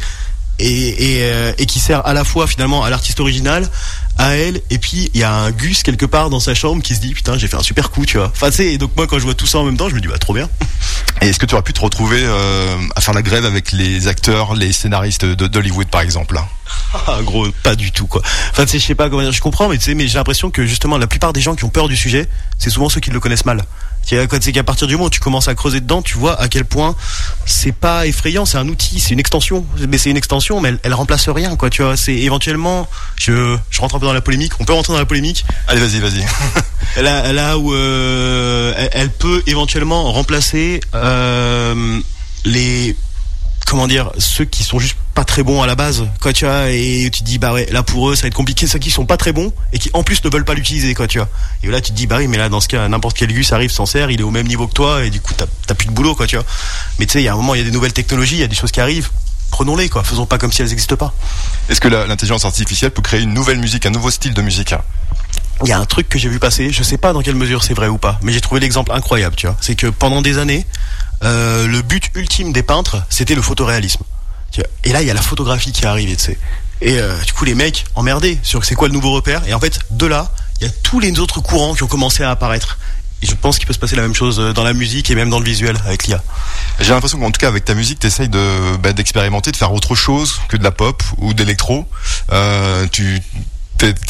et, 0.58 1.18
et, 1.18 1.18
euh, 1.22 1.52
et 1.58 1.66
qui 1.66 1.78
sert 1.78 2.04
à 2.06 2.12
la 2.12 2.24
fois 2.24 2.46
finalement 2.46 2.82
à 2.82 2.90
l'artiste 2.90 3.20
original, 3.20 3.68
à 4.18 4.36
elle, 4.36 4.60
et 4.70 4.78
puis 4.78 5.10
il 5.12 5.20
y 5.20 5.24
a 5.24 5.32
un 5.32 5.50
Gus 5.50 5.82
quelque 5.82 6.06
part 6.06 6.30
dans 6.30 6.40
sa 6.40 6.54
chambre 6.54 6.82
qui 6.82 6.94
se 6.94 7.00
dit 7.00 7.14
putain 7.14 7.36
j'ai 7.36 7.48
fait 7.48 7.56
un 7.56 7.62
super 7.62 7.90
coup, 7.90 8.06
tu 8.06 8.16
vois. 8.18 8.28
Enfin 8.34 8.50
tu 8.50 8.56
sais, 8.56 8.72
et 8.72 8.78
donc 8.78 8.92
moi 8.96 9.06
quand 9.06 9.18
je 9.18 9.24
vois 9.24 9.34
tout 9.34 9.46
ça 9.46 9.58
en 9.58 9.64
même 9.64 9.76
temps, 9.76 9.88
je 9.88 9.94
me 9.94 10.00
dis 10.00 10.08
bah 10.08 10.18
trop 10.18 10.34
bien. 10.34 10.48
Et 11.20 11.28
est-ce 11.28 11.38
que 11.38 11.46
tu 11.46 11.54
aurais 11.54 11.62
pu 11.64 11.72
te 11.72 11.80
retrouver 11.80 12.20
euh, 12.22 12.76
à 12.96 13.00
faire 13.00 13.14
la 13.14 13.22
grève 13.22 13.44
avec 13.44 13.72
les 13.72 14.06
acteurs, 14.08 14.54
les 14.54 14.72
scénaristes 14.72 15.24
de- 15.24 15.46
d'Hollywood 15.46 15.88
par 15.88 16.00
exemple 16.02 16.36
hein 16.38 16.46
Ah, 17.06 17.18
gros, 17.22 17.46
pas 17.62 17.74
du 17.76 17.90
tout 17.92 18.06
quoi. 18.06 18.22
Enfin, 18.50 18.64
tu 18.64 18.72
sais, 18.72 18.78
je 18.78 18.86
sais 18.86 18.94
pas 18.94 19.08
comment 19.10 19.22
dire, 19.22 19.32
je 19.32 19.40
comprends, 19.40 19.68
mais 19.68 19.78
tu 19.78 19.84
sais, 19.84 19.94
mais 19.94 20.06
j'ai 20.08 20.18
l'impression 20.18 20.50
que 20.50 20.64
justement 20.66 20.96
la 20.98 21.06
plupart 21.06 21.32
des 21.32 21.40
gens 21.40 21.54
qui 21.54 21.64
ont 21.64 21.68
peur 21.70 21.88
du 21.88 21.96
sujet, 21.96 22.28
c'est 22.58 22.70
souvent 22.70 22.88
ceux 22.88 23.00
qui 23.00 23.10
le 23.10 23.20
connaissent 23.20 23.44
mal. 23.46 23.64
C'est 24.04 24.52
qu'à 24.52 24.62
partir 24.62 24.86
du 24.86 24.94
moment 24.94 25.06
où 25.06 25.10
tu 25.10 25.20
commences 25.20 25.48
à 25.48 25.54
creuser 25.54 25.80
dedans, 25.80 26.02
tu 26.02 26.18
vois 26.18 26.40
à 26.40 26.48
quel 26.48 26.64
point 26.64 26.94
c'est 27.46 27.72
pas 27.72 28.06
effrayant, 28.06 28.44
c'est 28.44 28.58
un 28.58 28.68
outil, 28.68 29.00
c'est 29.00 29.12
une 29.12 29.20
extension. 29.20 29.64
Mais 29.88 29.98
c'est 29.98 30.10
une 30.10 30.16
extension, 30.16 30.60
mais 30.60 30.70
elle, 30.70 30.78
elle 30.82 30.94
remplace 30.94 31.28
rien, 31.28 31.56
quoi. 31.56 31.70
Tu 31.70 31.82
vois, 31.82 31.96
c'est 31.96 32.14
éventuellement, 32.14 32.88
je, 33.16 33.56
je 33.70 33.80
rentre 33.80 33.96
un 33.96 33.98
peu 33.98 34.06
dans 34.06 34.12
la 34.12 34.20
polémique. 34.20 34.52
On 34.60 34.64
peut 34.64 34.72
rentrer 34.72 34.92
dans 34.92 34.98
la 34.98 35.06
polémique. 35.06 35.44
Allez, 35.68 35.80
vas-y, 35.80 36.00
vas-y. 36.00 36.24
Là, 37.02 37.32
là 37.32 37.58
où 37.58 37.74
euh, 37.74 38.72
elle, 38.76 38.90
elle 38.92 39.10
peut 39.10 39.42
éventuellement 39.48 40.12
remplacer 40.12 40.80
euh, 40.94 42.00
les 42.44 42.94
comment 43.74 43.88
dire 43.88 44.12
ceux 44.18 44.44
qui 44.44 44.62
sont 44.62 44.78
juste 44.78 44.96
pas 45.14 45.24
très 45.24 45.42
bons 45.42 45.60
à 45.60 45.66
la 45.66 45.74
base 45.74 46.06
quoi 46.20 46.32
tu 46.32 46.44
vois 46.44 46.70
et 46.70 47.10
tu 47.12 47.22
te 47.22 47.24
dis 47.24 47.38
bah 47.38 47.52
ouais 47.52 47.66
là 47.72 47.82
pour 47.82 48.08
eux 48.08 48.14
ça 48.14 48.22
va 48.22 48.28
être 48.28 48.34
compliqué. 48.34 48.68
Ceux 48.68 48.78
qui 48.78 48.92
sont 48.92 49.04
pas 49.04 49.16
très 49.16 49.32
bons 49.32 49.52
et 49.72 49.80
qui 49.80 49.90
en 49.94 50.04
plus 50.04 50.22
ne 50.22 50.30
veulent 50.30 50.44
pas 50.44 50.54
l'utiliser 50.54 50.94
quoi 50.94 51.08
tu 51.08 51.18
vois. 51.18 51.28
Et 51.64 51.66
là 51.66 51.80
tu 51.80 51.90
te 51.90 51.96
dis 51.96 52.06
bah 52.06 52.18
oui 52.18 52.28
mais 52.28 52.36
là 52.36 52.48
dans 52.48 52.60
ce 52.60 52.68
cas 52.68 52.86
n'importe 52.86 53.16
quel 53.16 53.32
gus 53.32 53.52
arrive 53.52 53.72
s'en 53.72 53.84
sert 53.84 54.12
il 54.12 54.20
est 54.20 54.22
au 54.22 54.30
même 54.30 54.46
niveau 54.46 54.68
que 54.68 54.74
toi 54.74 55.04
et 55.04 55.10
du 55.10 55.20
coup 55.20 55.34
t'as 55.34 55.74
plus 55.74 55.88
de 55.88 55.92
boulot 55.92 56.14
quoi 56.14 56.28
tu 56.28 56.36
vois. 56.36 56.44
Mais 57.00 57.06
tu 57.06 57.14
sais 57.14 57.20
il 57.20 57.24
y 57.24 57.28
a 57.28 57.32
un 57.32 57.36
moment 57.36 57.56
il 57.56 57.58
y 57.58 57.62
a 57.62 57.64
des 57.64 57.72
nouvelles 57.72 57.92
technologies 57.92 58.36
il 58.36 58.42
y 58.42 58.44
a 58.44 58.46
des 58.46 58.54
choses 58.54 58.70
qui 58.70 58.80
arrivent. 58.80 59.10
Prenons-les 59.50 59.88
quoi. 59.88 60.04
Faisons 60.04 60.26
pas 60.26 60.38
comme 60.38 60.52
si 60.52 60.62
elles 60.62 60.68
n'existent 60.68 60.96
pas. 60.96 61.12
Est-ce 61.68 61.80
que 61.80 61.88
l'intelligence 61.88 62.44
artificielle 62.44 62.92
peut 62.92 63.02
créer 63.02 63.22
une 63.22 63.34
nouvelle 63.34 63.58
musique, 63.58 63.86
un 63.86 63.90
nouveau 63.90 64.12
style 64.12 64.34
de 64.34 64.42
musique 64.42 64.72
Il 65.64 65.68
y 65.68 65.72
a 65.72 65.80
un 65.80 65.84
truc 65.84 66.08
que 66.08 66.18
j'ai 66.18 66.28
vu 66.28 66.38
passer, 66.38 66.70
je 66.70 66.82
sais 66.84 66.96
pas 66.96 67.12
dans 67.12 67.22
quelle 67.22 67.34
mesure 67.34 67.64
c'est 67.64 67.74
vrai 67.74 67.88
ou 67.88 67.98
pas, 67.98 68.20
mais 68.22 68.32
j'ai 68.32 68.40
trouvé 68.40 68.60
l'exemple 68.60 68.92
incroyable, 68.92 69.34
tu 69.34 69.48
vois. 69.48 69.56
C'est 69.60 69.74
que 69.74 69.88
pendant 69.88 70.22
des 70.22 70.38
années, 70.38 70.64
euh, 71.24 71.66
le 71.66 71.82
but 71.82 72.10
ultime 72.14 72.52
des 72.52 72.62
peintres, 72.62 73.02
c'était 73.08 73.34
le 73.34 73.42
photoréalisme. 73.42 74.02
Et 74.84 74.92
là, 74.92 75.02
il 75.02 75.08
y 75.08 75.10
a 75.10 75.14
la 75.14 75.22
photographie 75.22 75.72
qui 75.72 75.82
est 75.82 75.86
arrivée. 75.86 76.16
Et 76.80 76.98
euh, 76.98 77.18
du 77.22 77.32
coup, 77.32 77.44
les 77.44 77.54
mecs 77.54 77.86
emmerdés 77.94 78.38
sur 78.42 78.64
c'est 78.64 78.74
quoi 78.74 78.88
le 78.88 78.94
nouveau 78.94 79.10
repère. 79.10 79.42
Et 79.48 79.54
en 79.54 79.60
fait, 79.60 79.80
de 79.90 80.06
là, 80.06 80.30
il 80.60 80.66
y 80.66 80.70
a 80.70 80.72
tous 80.82 81.00
les 81.00 81.18
autres 81.18 81.40
courants 81.40 81.74
qui 81.74 81.82
ont 81.82 81.88
commencé 81.88 82.22
à 82.22 82.30
apparaître. 82.30 82.78
Et 83.22 83.26
je 83.26 83.34
pense 83.34 83.58
qu'il 83.58 83.66
peut 83.66 83.72
se 83.72 83.78
passer 83.78 83.96
la 83.96 84.02
même 84.02 84.14
chose 84.14 84.38
euh, 84.38 84.52
dans 84.52 84.62
la 84.62 84.74
musique 84.74 85.10
et 85.10 85.14
même 85.14 85.30
dans 85.30 85.38
le 85.38 85.44
visuel 85.44 85.76
avec 85.86 86.06
l'IA. 86.06 86.22
J'ai 86.80 86.92
l'impression 86.92 87.18
qu'en 87.18 87.30
tout 87.30 87.40
cas 87.40 87.48
avec 87.48 87.64
ta 87.64 87.74
musique, 87.74 87.98
tu 87.98 88.06
essayes 88.06 88.28
de, 88.28 88.76
bah, 88.76 88.92
d'expérimenter, 88.92 89.50
de 89.50 89.56
faire 89.56 89.72
autre 89.72 89.94
chose 89.94 90.40
que 90.48 90.56
de 90.56 90.62
la 90.62 90.72
pop 90.72 91.02
ou 91.18 91.32
d'électro. 91.32 91.88
Tu 92.92 93.20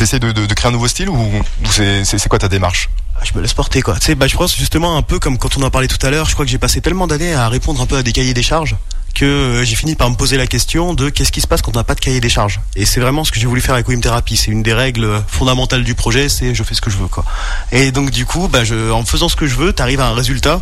essayes 0.00 0.20
de, 0.20 0.54
créer 0.54 0.68
un 0.68 0.72
nouveau 0.72 0.88
style 0.88 1.08
ou, 1.08 1.42
c'est, 1.70 2.28
quoi 2.28 2.38
ta 2.38 2.48
démarche? 2.48 2.90
Je 3.24 3.34
me 3.34 3.42
laisse 3.42 3.54
porter 3.54 3.82
quoi. 3.82 3.94
Tu 3.94 4.06
sais, 4.06 4.14
bah 4.14 4.26
je 4.26 4.36
pense 4.36 4.56
justement 4.56 4.96
un 4.96 5.02
peu 5.02 5.18
comme 5.18 5.38
quand 5.38 5.56
on 5.56 5.62
en 5.62 5.70
parlait 5.70 5.88
tout 5.88 6.04
à 6.06 6.10
l'heure, 6.10 6.26
je 6.28 6.34
crois 6.34 6.44
que 6.44 6.50
j'ai 6.50 6.58
passé 6.58 6.80
tellement 6.80 7.06
d'années 7.06 7.34
à 7.34 7.48
répondre 7.48 7.80
un 7.80 7.86
peu 7.86 7.96
à 7.96 8.02
des 8.02 8.12
cahiers 8.12 8.34
des 8.34 8.42
charges 8.42 8.76
que 9.14 9.24
euh, 9.24 9.64
j'ai 9.64 9.76
fini 9.76 9.94
par 9.94 10.10
me 10.10 10.16
poser 10.16 10.36
la 10.36 10.46
question 10.46 10.92
de 10.92 11.08
qu'est-ce 11.08 11.32
qui 11.32 11.40
se 11.40 11.46
passe 11.46 11.62
quand 11.62 11.76
on 11.76 11.78
n'a 11.78 11.84
pas 11.84 11.94
de 11.94 12.00
cahier 12.00 12.20
des 12.20 12.28
charges. 12.28 12.60
Et 12.74 12.84
c'est 12.84 13.00
vraiment 13.00 13.24
ce 13.24 13.30
que 13.30 13.38
j'ai 13.38 13.46
voulu 13.46 13.60
faire 13.60 13.74
avec 13.74 13.88
Wim 13.88 14.00
Therapy. 14.00 14.36
C'est 14.36 14.50
une 14.50 14.62
des 14.62 14.74
règles 14.74 15.08
fondamentales 15.28 15.84
du 15.84 15.94
projet, 15.94 16.28
c'est 16.28 16.54
je 16.54 16.62
fais 16.62 16.74
ce 16.74 16.80
que 16.80 16.90
je 16.90 16.96
veux 16.96 17.06
quoi. 17.06 17.24
Et 17.72 17.92
donc 17.92 18.10
du 18.10 18.26
coup, 18.26 18.48
bah 18.48 18.62
en 18.92 19.04
faisant 19.04 19.28
ce 19.28 19.36
que 19.36 19.46
je 19.46 19.54
veux, 19.54 19.72
t'arrives 19.72 20.00
à 20.00 20.08
un 20.08 20.14
résultat 20.14 20.60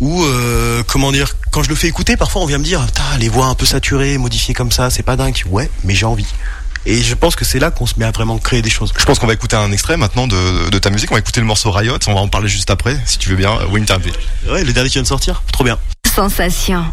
où 0.00 0.22
euh, 0.24 0.82
comment 0.86 1.12
dire, 1.12 1.34
quand 1.50 1.62
je 1.62 1.68
le 1.68 1.74
fais 1.74 1.88
écouter, 1.88 2.16
parfois 2.16 2.42
on 2.42 2.46
vient 2.46 2.58
me 2.58 2.64
dire, 2.64 2.86
les 3.18 3.28
voix 3.28 3.46
un 3.46 3.54
peu 3.54 3.66
saturées, 3.66 4.18
modifiées 4.18 4.54
comme 4.54 4.72
ça, 4.72 4.90
c'est 4.90 5.02
pas 5.02 5.16
dingue. 5.16 5.42
Ouais, 5.50 5.70
mais 5.84 5.94
j'ai 5.94 6.06
envie. 6.06 6.26
Et 6.86 7.02
je 7.02 7.14
pense 7.14 7.36
que 7.36 7.44
c'est 7.44 7.58
là 7.58 7.70
qu'on 7.70 7.86
se 7.86 7.94
met 7.98 8.04
à 8.04 8.10
vraiment 8.10 8.38
créer 8.38 8.62
des 8.62 8.70
choses. 8.70 8.92
Je 8.98 9.04
pense 9.04 9.18
qu'on 9.18 9.26
va 9.26 9.34
écouter 9.34 9.56
un 9.56 9.70
extrait 9.72 9.96
maintenant 9.96 10.26
de, 10.26 10.70
de 10.70 10.78
ta 10.78 10.90
musique. 10.90 11.10
On 11.10 11.14
va 11.14 11.20
écouter 11.20 11.40
le 11.40 11.46
morceau 11.46 11.70
Riot. 11.70 11.98
On 12.06 12.14
va 12.14 12.20
en 12.20 12.28
parler 12.28 12.48
juste 12.48 12.70
après, 12.70 12.96
si 13.06 13.18
tu 13.18 13.28
veux 13.28 13.36
bien. 13.36 13.58
Wim 13.70 13.84
Therapy. 13.84 14.12
Ouais, 14.48 14.64
le 14.64 14.72
dernier 14.72 14.88
qui 14.88 14.94
vient 14.94 15.02
de 15.02 15.06
sortir, 15.08 15.42
trop 15.52 15.64
bien. 15.64 15.78
Sensation. 16.14 16.84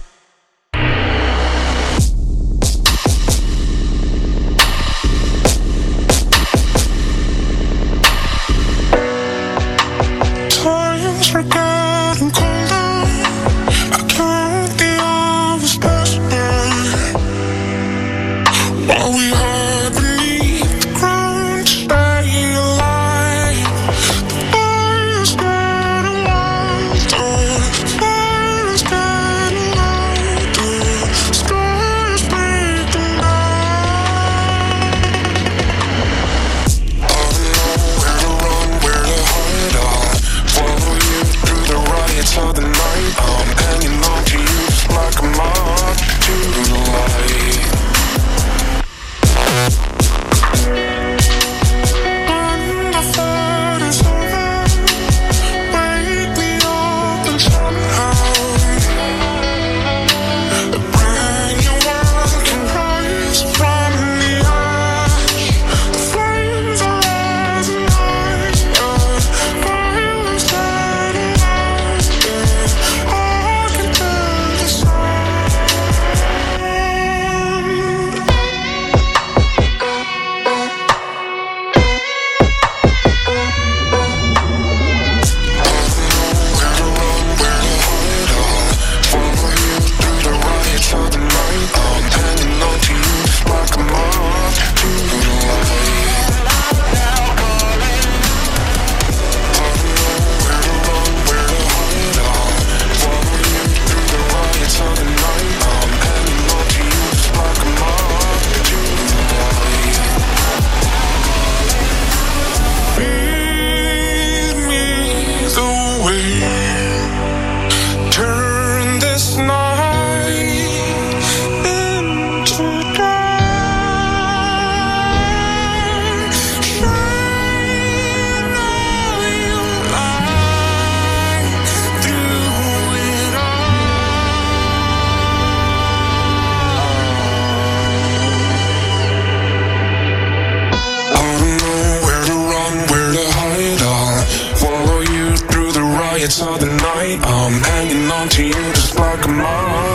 on 148.12 148.30
to 148.30 148.43
you 148.43 148.53
just 148.53 148.97
like 148.99 149.26
a 149.26 149.28
mom. 149.30 149.86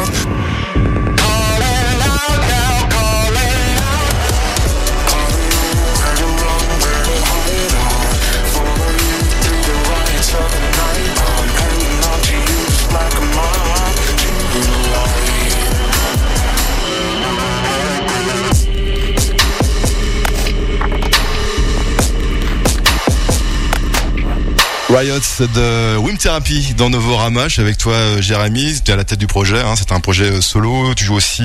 Riots 24.95 25.47
de 25.55 25.97
Wim 25.97 26.19
Therapy 26.19 26.75
dans 26.77 26.91
Novorama. 26.91 27.49
Je 27.49 27.63
avec 27.63 27.79
toi, 27.79 27.95
euh, 27.95 28.21
Jérémy. 28.21 28.79
Tu 28.85 28.91
es 28.91 28.95
à 28.95 28.97
la 28.97 29.05
tête 29.05 29.19
du 29.19 29.27
projet. 29.27 29.59
Hein. 29.59 29.75
C'est 29.75 29.91
un 29.91 30.01
projet 30.01 30.25
euh, 30.25 30.41
solo. 30.43 30.95
Tu 30.95 31.05
joues 31.05 31.15
aussi 31.15 31.43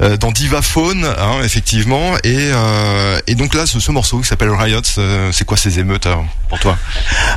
euh, 0.00 0.16
dans 0.16 0.30
Divaphone, 0.30 1.04
hein, 1.04 1.40
effectivement. 1.42 2.14
Et, 2.22 3.34
donc 3.34 3.54
là, 3.54 3.66
ce, 3.66 3.80
ce 3.80 3.90
morceau 3.90 4.18
qui 4.20 4.28
s'appelle 4.28 4.50
Riots, 4.50 4.80
euh, 4.98 5.30
c'est 5.32 5.44
quoi 5.44 5.56
ces 5.56 5.78
émeutes 5.78 6.06
pour 6.48 6.58
toi? 6.58 6.76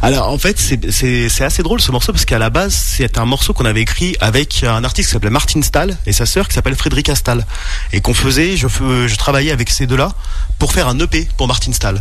Alors 0.02 0.30
en 0.30 0.38
fait 0.38 0.60
c'est 0.60 1.42
assez 1.42 1.64
drôle 1.64 1.82
ce 1.82 1.92
morceau 1.92 2.12
parce 2.12 2.26
qu'à 2.26 2.40
la 2.40 2.50
base 2.50 2.74
c'est 2.74 3.18
un 3.18 3.26
morceau 3.26 3.54
qu'on 3.54 3.66
avait 3.66 3.82
écrit 3.82 4.16
avec 4.20 4.64
un 4.64 4.84
artiste 4.84 5.10
qui 5.10 5.14
s'appelait 5.14 5.30
Martin 5.30 5.62
Stahl 5.62 5.98
et 6.06 6.14
sa 6.14 6.26
sœur 6.26 6.48
qui 6.48 6.54
s'appelle 6.54 6.76
Frédéric 6.76 7.10
Stahl 7.16 7.46
et 7.94 8.02
qu'on 8.02 8.14
faisait 8.14 8.58
je 8.58 8.68
je 8.68 9.16
travaillais 9.16 9.52
avec 9.52 9.70
ces 9.70 9.88
deux-là 9.88 10.14
pour 10.60 10.74
faire 10.74 10.88
un 10.88 11.00
EP 11.00 11.28
pour 11.38 11.48
Martin 11.48 11.74
Stahl 11.74 12.00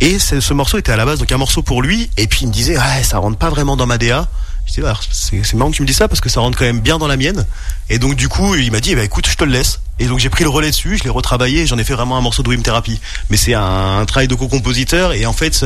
et 0.00 0.18
ce 0.18 0.54
morceau 0.54 0.78
était 0.78 0.92
à 0.92 0.96
la 0.96 1.04
base 1.04 1.18
donc 1.18 1.30
un 1.30 1.36
morceau 1.36 1.62
pour 1.62 1.82
lui 1.82 2.10
et 2.16 2.26
puis 2.26 2.45
il 2.46 2.48
me 2.48 2.54
disait 2.54 2.78
ouais 2.78 3.02
ça 3.02 3.18
rentre 3.18 3.36
pas 3.36 3.50
vraiment 3.50 3.76
dans 3.76 3.86
ma 3.86 3.98
DA 3.98 4.28
je 4.66 4.80
dis, 4.80 5.40
c'est 5.44 5.54
marrant 5.54 5.70
que 5.70 5.76
tu 5.76 5.82
me 5.82 5.86
dis 5.86 5.94
ça 5.94 6.08
parce 6.08 6.20
que 6.20 6.28
ça 6.28 6.40
rentre 6.40 6.58
quand 6.58 6.64
même 6.64 6.80
bien 6.80 6.98
dans 6.98 7.06
la 7.06 7.16
mienne. 7.16 7.46
Et 7.88 7.98
donc 7.98 8.14
du 8.16 8.28
coup, 8.28 8.54
il 8.56 8.72
m'a 8.72 8.80
dit, 8.80 8.92
eh 8.92 8.94
ben, 8.94 9.04
écoute, 9.04 9.28
je 9.28 9.36
te 9.36 9.44
le 9.44 9.52
laisse. 9.52 9.80
Et 9.98 10.06
donc 10.06 10.18
j'ai 10.18 10.28
pris 10.28 10.44
le 10.44 10.50
relais 10.50 10.70
dessus, 10.70 10.98
je 10.98 11.04
l'ai 11.04 11.10
retravaillé, 11.10 11.62
et 11.62 11.66
j'en 11.66 11.78
ai 11.78 11.84
fait 11.84 11.94
vraiment 11.94 12.16
un 12.16 12.20
morceau 12.20 12.42
de 12.42 12.48
Wim 12.48 12.62
Therapy. 12.62 13.00
Mais 13.30 13.36
c'est 13.36 13.54
un, 13.54 14.04
travail 14.06 14.28
de 14.28 14.34
co-compositeur 14.34 15.12
et 15.12 15.24
en 15.26 15.32
fait, 15.32 15.64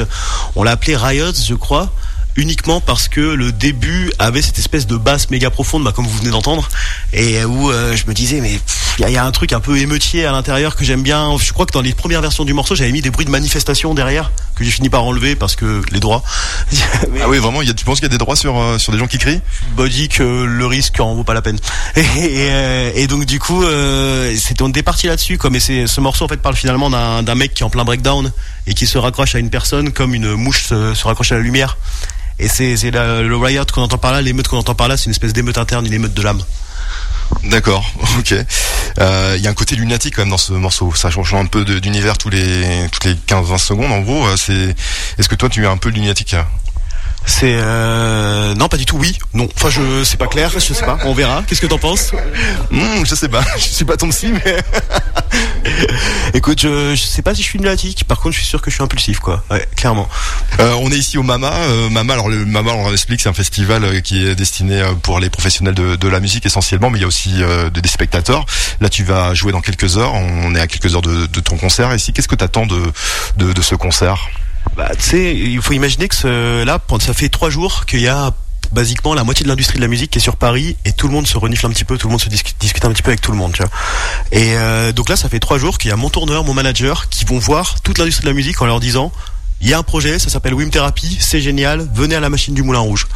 on 0.54 0.62
l'a 0.62 0.72
appelé 0.72 0.96
Riots, 0.96 1.32
je 1.32 1.54
crois, 1.54 1.90
uniquement 2.36 2.80
parce 2.80 3.08
que 3.08 3.20
le 3.20 3.52
début 3.52 4.12
avait 4.18 4.42
cette 4.42 4.58
espèce 4.58 4.86
de 4.86 4.96
basse 4.96 5.30
méga 5.30 5.50
profonde, 5.50 5.82
bah, 5.82 5.92
comme 5.94 6.06
vous 6.06 6.18
venez 6.18 6.30
d'entendre, 6.30 6.68
et 7.12 7.44
où 7.44 7.70
euh, 7.70 7.96
je 7.96 8.06
me 8.06 8.14
disais, 8.14 8.40
mais 8.40 8.60
il 8.98 9.08
y, 9.08 9.12
y 9.12 9.16
a 9.16 9.24
un 9.24 9.32
truc 9.32 9.52
un 9.52 9.60
peu 9.60 9.78
émeutier 9.78 10.26
à 10.26 10.32
l'intérieur 10.32 10.76
que 10.76 10.84
j'aime 10.84 11.02
bien. 11.02 11.36
Je 11.38 11.52
crois 11.52 11.66
que 11.66 11.72
dans 11.72 11.80
les 11.80 11.94
premières 11.94 12.22
versions 12.22 12.44
du 12.44 12.52
morceau, 12.52 12.74
j'avais 12.74 12.92
mis 12.92 13.02
des 13.02 13.10
bruits 13.10 13.26
de 13.26 13.30
manifestation 13.30 13.94
derrière 13.94 14.30
que 14.60 14.70
j'ai 14.70 14.76
fini 14.76 14.88
par 14.88 15.04
enlever 15.04 15.36
parce 15.36 15.56
que 15.56 15.82
les 15.90 16.00
droits. 16.00 16.22
Ah 17.22 17.28
oui, 17.28 17.38
vraiment. 17.38 17.62
Il 17.62 17.68
y 17.68 17.70
a, 17.70 17.74
tu 17.74 17.84
penses 17.84 17.98
qu'il 17.98 18.08
y 18.08 18.10
a 18.10 18.16
des 18.16 18.18
droits 18.18 18.36
sur 18.36 18.58
euh, 18.58 18.78
sur 18.78 18.92
des 18.92 18.98
gens 18.98 19.06
qui 19.06 19.18
crient? 19.18 19.40
Bah, 19.76 19.88
dit 19.88 20.08
que 20.08 20.22
le 20.22 20.66
risque 20.66 21.00
en 21.00 21.14
vaut 21.14 21.24
pas 21.24 21.34
la 21.34 21.42
peine. 21.42 21.58
Et, 21.96 22.02
euh, 22.50 22.92
et 22.94 23.06
donc 23.06 23.24
du 23.24 23.38
coup, 23.38 23.64
euh, 23.64 24.34
c'était 24.36 24.62
on 24.62 24.72
est 24.72 24.82
parti 24.82 25.06
là-dessus. 25.06 25.38
Comme 25.38 25.56
et 25.56 25.60
c'est 25.60 25.86
ce 25.86 26.00
morceau 26.00 26.24
en 26.24 26.28
fait 26.28 26.38
parle 26.38 26.56
finalement 26.56 26.90
d'un 26.90 27.22
d'un 27.22 27.34
mec 27.34 27.54
qui 27.54 27.62
est 27.62 27.66
en 27.66 27.70
plein 27.70 27.84
breakdown 27.84 28.32
et 28.66 28.74
qui 28.74 28.86
se 28.86 28.98
raccroche 28.98 29.34
à 29.34 29.38
une 29.38 29.50
personne 29.50 29.92
comme 29.92 30.14
une 30.14 30.34
mouche 30.34 30.66
se, 30.66 30.94
se 30.94 31.04
raccroche 31.06 31.32
à 31.32 31.36
la 31.36 31.42
lumière. 31.42 31.76
Et 32.38 32.48
c'est 32.48 32.76
c'est 32.76 32.90
le 32.90 33.36
riot 33.36 33.64
qu'on 33.72 33.82
entend 33.82 33.98
par 33.98 34.12
là, 34.12 34.22
l'émeute 34.22 34.48
qu'on 34.48 34.58
entend 34.58 34.74
par 34.74 34.88
là, 34.88 34.96
c'est 34.96 35.06
une 35.06 35.12
espèce 35.12 35.32
d'émeute 35.32 35.58
interne, 35.58 35.86
une 35.86 35.92
émeute 35.92 36.14
de 36.14 36.22
l'âme. 36.22 36.42
D'accord, 37.44 37.84
ok. 38.18 38.34
Euh, 38.98 39.34
Il 39.36 39.42
y 39.42 39.46
a 39.46 39.50
un 39.50 39.54
côté 39.54 39.76
lunatique 39.76 40.16
quand 40.16 40.22
même 40.22 40.30
dans 40.30 40.38
ce 40.38 40.52
morceau. 40.52 40.94
Ça 40.94 41.10
change 41.10 41.34
un 41.34 41.46
peu 41.46 41.64
d'univers 41.64 42.18
tous 42.18 42.30
les 42.30 42.86
toutes 42.92 43.04
les 43.04 43.14
15-20 43.14 43.58
secondes. 43.58 43.92
En 43.92 44.00
gros, 44.00 44.26
euh, 44.26 44.36
c'est. 44.36 44.74
Est-ce 45.18 45.28
que 45.28 45.34
toi 45.34 45.48
tu 45.48 45.64
es 45.64 45.66
un 45.66 45.76
peu 45.76 45.88
lunatique 45.90 46.34
C'est 47.26 47.58
euh... 47.60 48.54
non 48.54 48.68
pas 48.68 48.76
du 48.76 48.86
tout. 48.86 48.96
Oui, 48.96 49.18
non. 49.34 49.48
Enfin 49.56 49.70
je 49.70 50.04
c'est 50.04 50.16
pas 50.16 50.26
clair, 50.26 50.50
je 50.50 50.58
sais 50.58 50.84
pas. 50.84 50.98
On 51.04 51.14
verra. 51.14 51.42
Qu'est-ce 51.46 51.60
que 51.60 51.66
t'en 51.66 51.78
penses? 51.78 52.12
Hmm, 52.70 53.04
Je 53.04 53.14
sais 53.14 53.28
pas. 53.28 53.44
Je 53.56 53.62
suis 53.62 53.84
pas 53.84 53.96
ton 53.96 54.08
psy, 54.08 54.32
mais. 54.32 54.56
Écoute, 56.34 56.60
je, 56.60 56.94
sais 56.96 57.22
pas 57.22 57.34
si 57.34 57.42
je 57.42 57.48
suis 57.48 57.58
lunatique. 57.58 58.04
Par 58.04 58.20
contre, 58.20 58.34
je 58.34 58.40
suis 58.40 58.48
sûr 58.48 58.62
que 58.62 58.70
je 58.70 58.76
suis 58.76 58.82
impulsif, 58.82 59.18
quoi. 59.18 59.44
Ouais, 59.50 59.66
clairement. 59.76 60.08
Euh, 60.60 60.74
on 60.80 60.90
est 60.90 60.96
ici 60.96 61.18
au 61.18 61.22
Mama. 61.22 61.52
Euh, 61.52 61.90
Mama, 61.90 62.14
alors 62.14 62.28
le 62.28 62.44
Mama, 62.44 62.72
on 62.72 62.92
explique, 62.92 63.20
c'est 63.20 63.28
un 63.28 63.34
festival 63.34 63.84
euh, 63.84 64.00
qui 64.00 64.26
est 64.26 64.34
destiné 64.34 64.80
euh, 64.80 64.94
pour 64.94 65.20
les 65.20 65.30
professionnels 65.30 65.74
de, 65.74 66.08
la 66.08 66.20
musique 66.20 66.46
essentiellement, 66.46 66.90
mais 66.90 66.98
il 66.98 67.02
y 67.02 67.04
a 67.04 67.08
aussi 67.08 67.42
euh, 67.42 67.70
des, 67.70 67.88
spectateurs. 67.88 68.46
Là, 68.80 68.88
tu 68.88 69.04
vas 69.04 69.34
jouer 69.34 69.52
dans 69.52 69.60
quelques 69.60 69.96
heures. 69.96 70.14
On 70.14 70.54
est 70.54 70.60
à 70.60 70.66
quelques 70.66 70.94
heures 70.94 71.02
de, 71.02 71.26
ton 71.40 71.56
concert. 71.56 71.94
Ici, 71.94 72.12
qu'est-ce 72.12 72.28
que 72.28 72.34
t'attends 72.34 72.66
de 72.66 72.80
de 73.36 73.62
ce 73.62 73.74
concert? 73.74 74.28
Bah, 74.76 74.90
tu 74.96 75.02
sais, 75.02 75.34
il 75.36 75.60
faut 75.60 75.72
imaginer 75.72 76.08
que 76.08 76.14
ce, 76.14 76.64
là, 76.64 76.78
ça 77.00 77.14
fait 77.14 77.28
trois 77.28 77.50
jours 77.50 77.86
qu'il 77.86 78.00
y 78.00 78.08
a 78.08 78.32
basiquement 78.72 79.14
la 79.14 79.24
moitié 79.24 79.44
de 79.44 79.48
l'industrie 79.48 79.76
de 79.76 79.82
la 79.82 79.88
musique 79.88 80.12
qui 80.12 80.18
est 80.18 80.22
sur 80.22 80.36
Paris 80.36 80.76
et 80.84 80.92
tout 80.92 81.08
le 81.08 81.12
monde 81.12 81.26
se 81.26 81.36
renifle 81.36 81.66
un 81.66 81.70
petit 81.70 81.84
peu, 81.84 81.98
tout 81.98 82.06
le 82.06 82.12
monde 82.12 82.20
se 82.20 82.28
discute, 82.28 82.56
discute 82.60 82.84
un 82.84 82.92
petit 82.92 83.02
peu 83.02 83.10
avec 83.10 83.20
tout 83.20 83.32
le 83.32 83.36
monde, 83.36 83.52
tu 83.52 83.62
vois. 83.62 83.70
Et 84.32 84.56
euh, 84.56 84.92
donc 84.92 85.08
là, 85.08 85.16
ça 85.16 85.28
fait 85.28 85.40
trois 85.40 85.58
jours 85.58 85.78
qu'il 85.78 85.90
y 85.90 85.92
a 85.92 85.96
mon 85.96 86.08
tourneur, 86.08 86.44
mon 86.44 86.54
manager, 86.54 87.08
qui 87.08 87.24
vont 87.24 87.38
voir 87.38 87.80
toute 87.82 87.98
l'industrie 87.98 88.22
de 88.22 88.28
la 88.28 88.34
musique 88.34 88.60
en 88.62 88.66
leur 88.66 88.80
disant, 88.80 89.12
il 89.60 89.68
y 89.68 89.74
a 89.74 89.78
un 89.78 89.82
projet, 89.82 90.18
ça 90.18 90.30
s'appelle 90.30 90.54
Wim 90.54 90.70
Therapy, 90.70 91.18
c'est 91.20 91.40
génial, 91.40 91.86
venez 91.92 92.14
à 92.14 92.20
la 92.20 92.30
machine 92.30 92.54
du 92.54 92.62
Moulin 92.62 92.78
Rouge. 92.78 93.06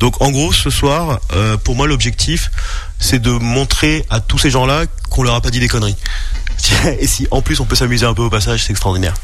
Donc 0.00 0.20
en 0.20 0.30
gros, 0.30 0.52
ce 0.52 0.68
soir, 0.68 1.20
euh, 1.32 1.56
pour 1.56 1.74
moi, 1.74 1.86
l'objectif, 1.86 2.50
c'est 2.98 3.20
de 3.20 3.30
montrer 3.30 4.04
à 4.10 4.20
tous 4.20 4.38
ces 4.38 4.50
gens-là 4.50 4.84
qu'on 5.08 5.22
leur 5.22 5.34
a 5.34 5.40
pas 5.40 5.50
dit 5.50 5.60
des 5.60 5.68
conneries. 5.68 5.96
Et 7.00 7.06
si 7.06 7.26
en 7.30 7.42
plus 7.42 7.60
on 7.60 7.64
peut 7.64 7.76
s'amuser 7.76 8.04
un 8.04 8.14
peu 8.14 8.22
au 8.22 8.30
passage, 8.30 8.64
c'est 8.64 8.72
extraordinaire. 8.72 9.14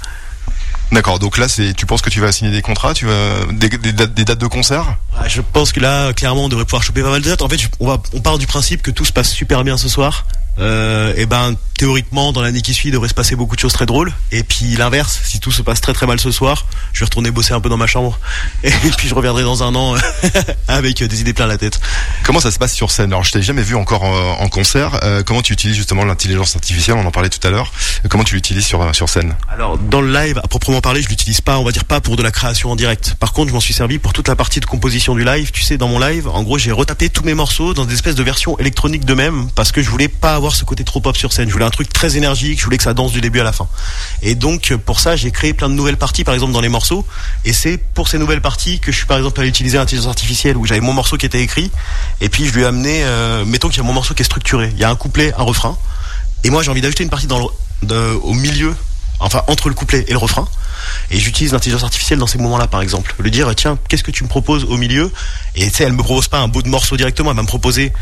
D'accord. 0.92 1.18
Donc 1.18 1.38
là, 1.38 1.48
c'est. 1.48 1.72
Tu 1.74 1.86
penses 1.86 2.02
que 2.02 2.10
tu 2.10 2.20
vas 2.20 2.30
signer 2.32 2.50
des 2.50 2.62
contrats 2.62 2.92
Tu 2.94 3.06
vas 3.06 3.46
des, 3.50 3.92
dates, 3.92 4.38
de 4.38 4.46
concert? 4.46 4.96
Ah, 5.18 5.26
Je 5.26 5.40
pense 5.40 5.72
que 5.72 5.80
là, 5.80 6.12
clairement, 6.12 6.44
on 6.44 6.48
devrait 6.48 6.66
pouvoir 6.66 6.82
choper 6.82 7.02
pas 7.02 7.10
mal 7.10 7.22
de 7.22 7.28
dates. 7.28 7.42
En 7.42 7.48
fait, 7.48 7.58
on, 7.80 7.86
va, 7.88 8.00
on 8.12 8.20
part 8.20 8.38
du 8.38 8.46
principe 8.46 8.82
que 8.82 8.90
tout 8.90 9.06
se 9.06 9.12
passe 9.12 9.30
super 9.30 9.64
bien 9.64 9.78
ce 9.78 9.88
soir. 9.88 10.26
Euh, 10.58 11.14
et 11.16 11.26
ben, 11.26 11.54
théoriquement, 11.76 12.32
dans 12.32 12.42
l'année 12.42 12.60
qui 12.60 12.74
suit, 12.74 12.90
il 12.90 12.92
devrait 12.92 13.08
se 13.08 13.14
passer 13.14 13.36
beaucoup 13.36 13.56
de 13.56 13.60
choses 13.60 13.72
très 13.72 13.86
drôles. 13.86 14.12
Et 14.30 14.42
puis 14.42 14.76
l'inverse, 14.76 15.20
si 15.24 15.40
tout 15.40 15.52
se 15.52 15.62
passe 15.62 15.80
très 15.80 15.92
très 15.92 16.06
mal 16.06 16.20
ce 16.20 16.30
soir, 16.30 16.66
je 16.92 17.00
vais 17.00 17.06
retourner 17.06 17.30
bosser 17.30 17.54
un 17.54 17.60
peu 17.60 17.68
dans 17.68 17.76
ma 17.76 17.86
chambre. 17.86 18.18
Et 18.64 18.70
puis 18.96 19.08
je 19.08 19.14
reviendrai 19.14 19.42
dans 19.42 19.62
un 19.62 19.74
an 19.74 19.94
avec 20.68 21.02
des 21.02 21.20
idées 21.20 21.32
plein 21.32 21.46
la 21.46 21.58
tête. 21.58 21.80
Comment 22.24 22.40
ça 22.40 22.50
se 22.50 22.58
passe 22.58 22.74
sur 22.74 22.90
scène? 22.90 23.12
Alors, 23.12 23.24
je 23.24 23.32
t'ai 23.32 23.42
jamais 23.42 23.62
vu 23.62 23.74
encore 23.74 24.04
en, 24.04 24.40
en 24.40 24.48
concert. 24.48 25.00
Euh, 25.02 25.22
comment 25.22 25.42
tu 25.42 25.52
utilises 25.52 25.76
justement 25.76 26.04
l'intelligence 26.04 26.54
artificielle? 26.54 26.96
On 26.96 27.06
en 27.06 27.10
parlait 27.10 27.30
tout 27.30 27.44
à 27.46 27.50
l'heure. 27.50 27.72
Comment 28.08 28.24
tu 28.24 28.34
l'utilises 28.34 28.66
sur 28.66 28.94
sur 28.94 29.08
scène? 29.08 29.34
Alors 29.48 29.78
dans 29.78 30.00
le 30.00 30.12
live, 30.12 30.38
à 30.38 30.48
proprement 30.48 30.80
parler, 30.80 31.02
je 31.02 31.08
l'utilise 31.08 31.40
pas, 31.40 31.58
on 31.58 31.64
va 31.64 31.72
dire 31.72 31.84
pas 31.84 32.00
pour 32.00 32.16
de 32.16 32.22
la 32.22 32.30
création 32.30 32.70
en 32.70 32.76
direct. 32.76 33.14
Par 33.18 33.32
contre, 33.32 33.48
je 33.48 33.54
m'en 33.54 33.60
suis 33.60 33.74
servi 33.74 33.98
pour 33.98 34.12
toute 34.12 34.28
la 34.28 34.36
partie 34.36 34.60
de 34.60 34.66
composition 34.66 35.14
du 35.14 35.24
live. 35.24 35.50
Tu 35.52 35.62
sais, 35.62 35.78
dans 35.78 35.88
mon 35.88 35.98
live, 35.98 36.28
en 36.28 36.42
gros, 36.42 36.58
j'ai 36.58 36.72
retapé 36.72 37.08
tous 37.08 37.24
mes 37.24 37.34
morceaux 37.34 37.74
dans 37.74 37.84
des 37.84 37.94
espèces 37.94 38.14
de 38.14 38.22
versions 38.22 38.58
électroniques 38.58 39.04
d'eux-mêmes 39.04 39.48
parce 39.54 39.72
que 39.72 39.82
je 39.82 39.90
voulais 39.90 40.08
pas 40.08 40.38
avoir 40.42 40.54
ce 40.54 40.64
côté 40.64 40.84
trop 40.84 41.00
pop 41.00 41.16
sur 41.16 41.32
scène. 41.32 41.48
Je 41.48 41.52
voulais 41.52 41.64
un 41.64 41.70
truc 41.70 41.92
très 41.92 42.16
énergique, 42.16 42.58
je 42.58 42.64
voulais 42.64 42.78
que 42.78 42.84
ça 42.84 42.94
danse 42.94 43.12
du 43.12 43.20
début 43.20 43.40
à 43.40 43.44
la 43.44 43.52
fin. 43.52 43.68
Et 44.22 44.34
donc 44.34 44.74
pour 44.84 45.00
ça, 45.00 45.16
j'ai 45.16 45.30
créé 45.30 45.54
plein 45.54 45.68
de 45.68 45.74
nouvelles 45.74 45.96
parties, 45.96 46.24
par 46.24 46.34
exemple 46.34 46.52
dans 46.52 46.60
les 46.60 46.68
morceaux. 46.68 47.06
Et 47.44 47.52
c'est 47.52 47.78
pour 47.78 48.08
ces 48.08 48.18
nouvelles 48.18 48.42
parties 48.42 48.80
que 48.80 48.92
je 48.92 48.96
suis 48.96 49.06
par 49.06 49.16
exemple 49.16 49.40
allé 49.40 49.48
utiliser 49.48 49.78
l'intelligence 49.78 50.08
artificielle 50.08 50.56
où 50.56 50.66
j'avais 50.66 50.80
mon 50.80 50.92
morceau 50.92 51.16
qui 51.16 51.26
était 51.26 51.42
écrit 51.42 51.70
et 52.20 52.28
puis 52.28 52.46
je 52.46 52.52
lui 52.52 52.62
ai 52.62 52.66
amené, 52.66 53.02
euh, 53.04 53.44
mettons 53.44 53.68
qu'il 53.68 53.78
y 53.78 53.80
a 53.80 53.84
mon 53.84 53.92
morceau 53.92 54.14
qui 54.14 54.22
est 54.22 54.24
structuré. 54.24 54.70
Il 54.72 54.78
y 54.78 54.84
a 54.84 54.90
un 54.90 54.96
couplet, 54.96 55.32
un 55.36 55.42
refrain. 55.42 55.76
Et 56.44 56.50
moi, 56.50 56.62
j'ai 56.62 56.70
envie 56.70 56.80
d'ajouter 56.80 57.04
une 57.04 57.10
partie 57.10 57.26
dans 57.26 57.50
le, 57.82 58.14
au 58.22 58.34
milieu, 58.34 58.74
enfin 59.20 59.42
entre 59.46 59.68
le 59.68 59.74
couplet 59.74 60.04
et 60.08 60.12
le 60.12 60.18
refrain. 60.18 60.48
Et 61.10 61.18
j'utilise 61.18 61.52
l'intelligence 61.52 61.84
artificielle 61.84 62.18
dans 62.18 62.26
ces 62.26 62.38
moments-là, 62.38 62.66
par 62.66 62.80
exemple. 62.82 63.14
Lui 63.20 63.30
dire, 63.30 63.52
tiens, 63.54 63.78
qu'est-ce 63.88 64.02
que 64.02 64.10
tu 64.10 64.24
me 64.24 64.28
proposes 64.28 64.64
au 64.64 64.76
milieu? 64.76 65.12
Et 65.54 65.68
tu 65.70 65.76
sais, 65.76 65.84
elle 65.84 65.92
me 65.92 66.02
propose 66.02 66.28
pas 66.28 66.38
un 66.38 66.48
bout 66.48 66.62
de 66.62 66.68
morceau 66.68 66.96
directement, 66.96 67.30
elle 67.30 67.36
va 67.36 67.42
me 67.42 67.46
proposer 67.46 67.92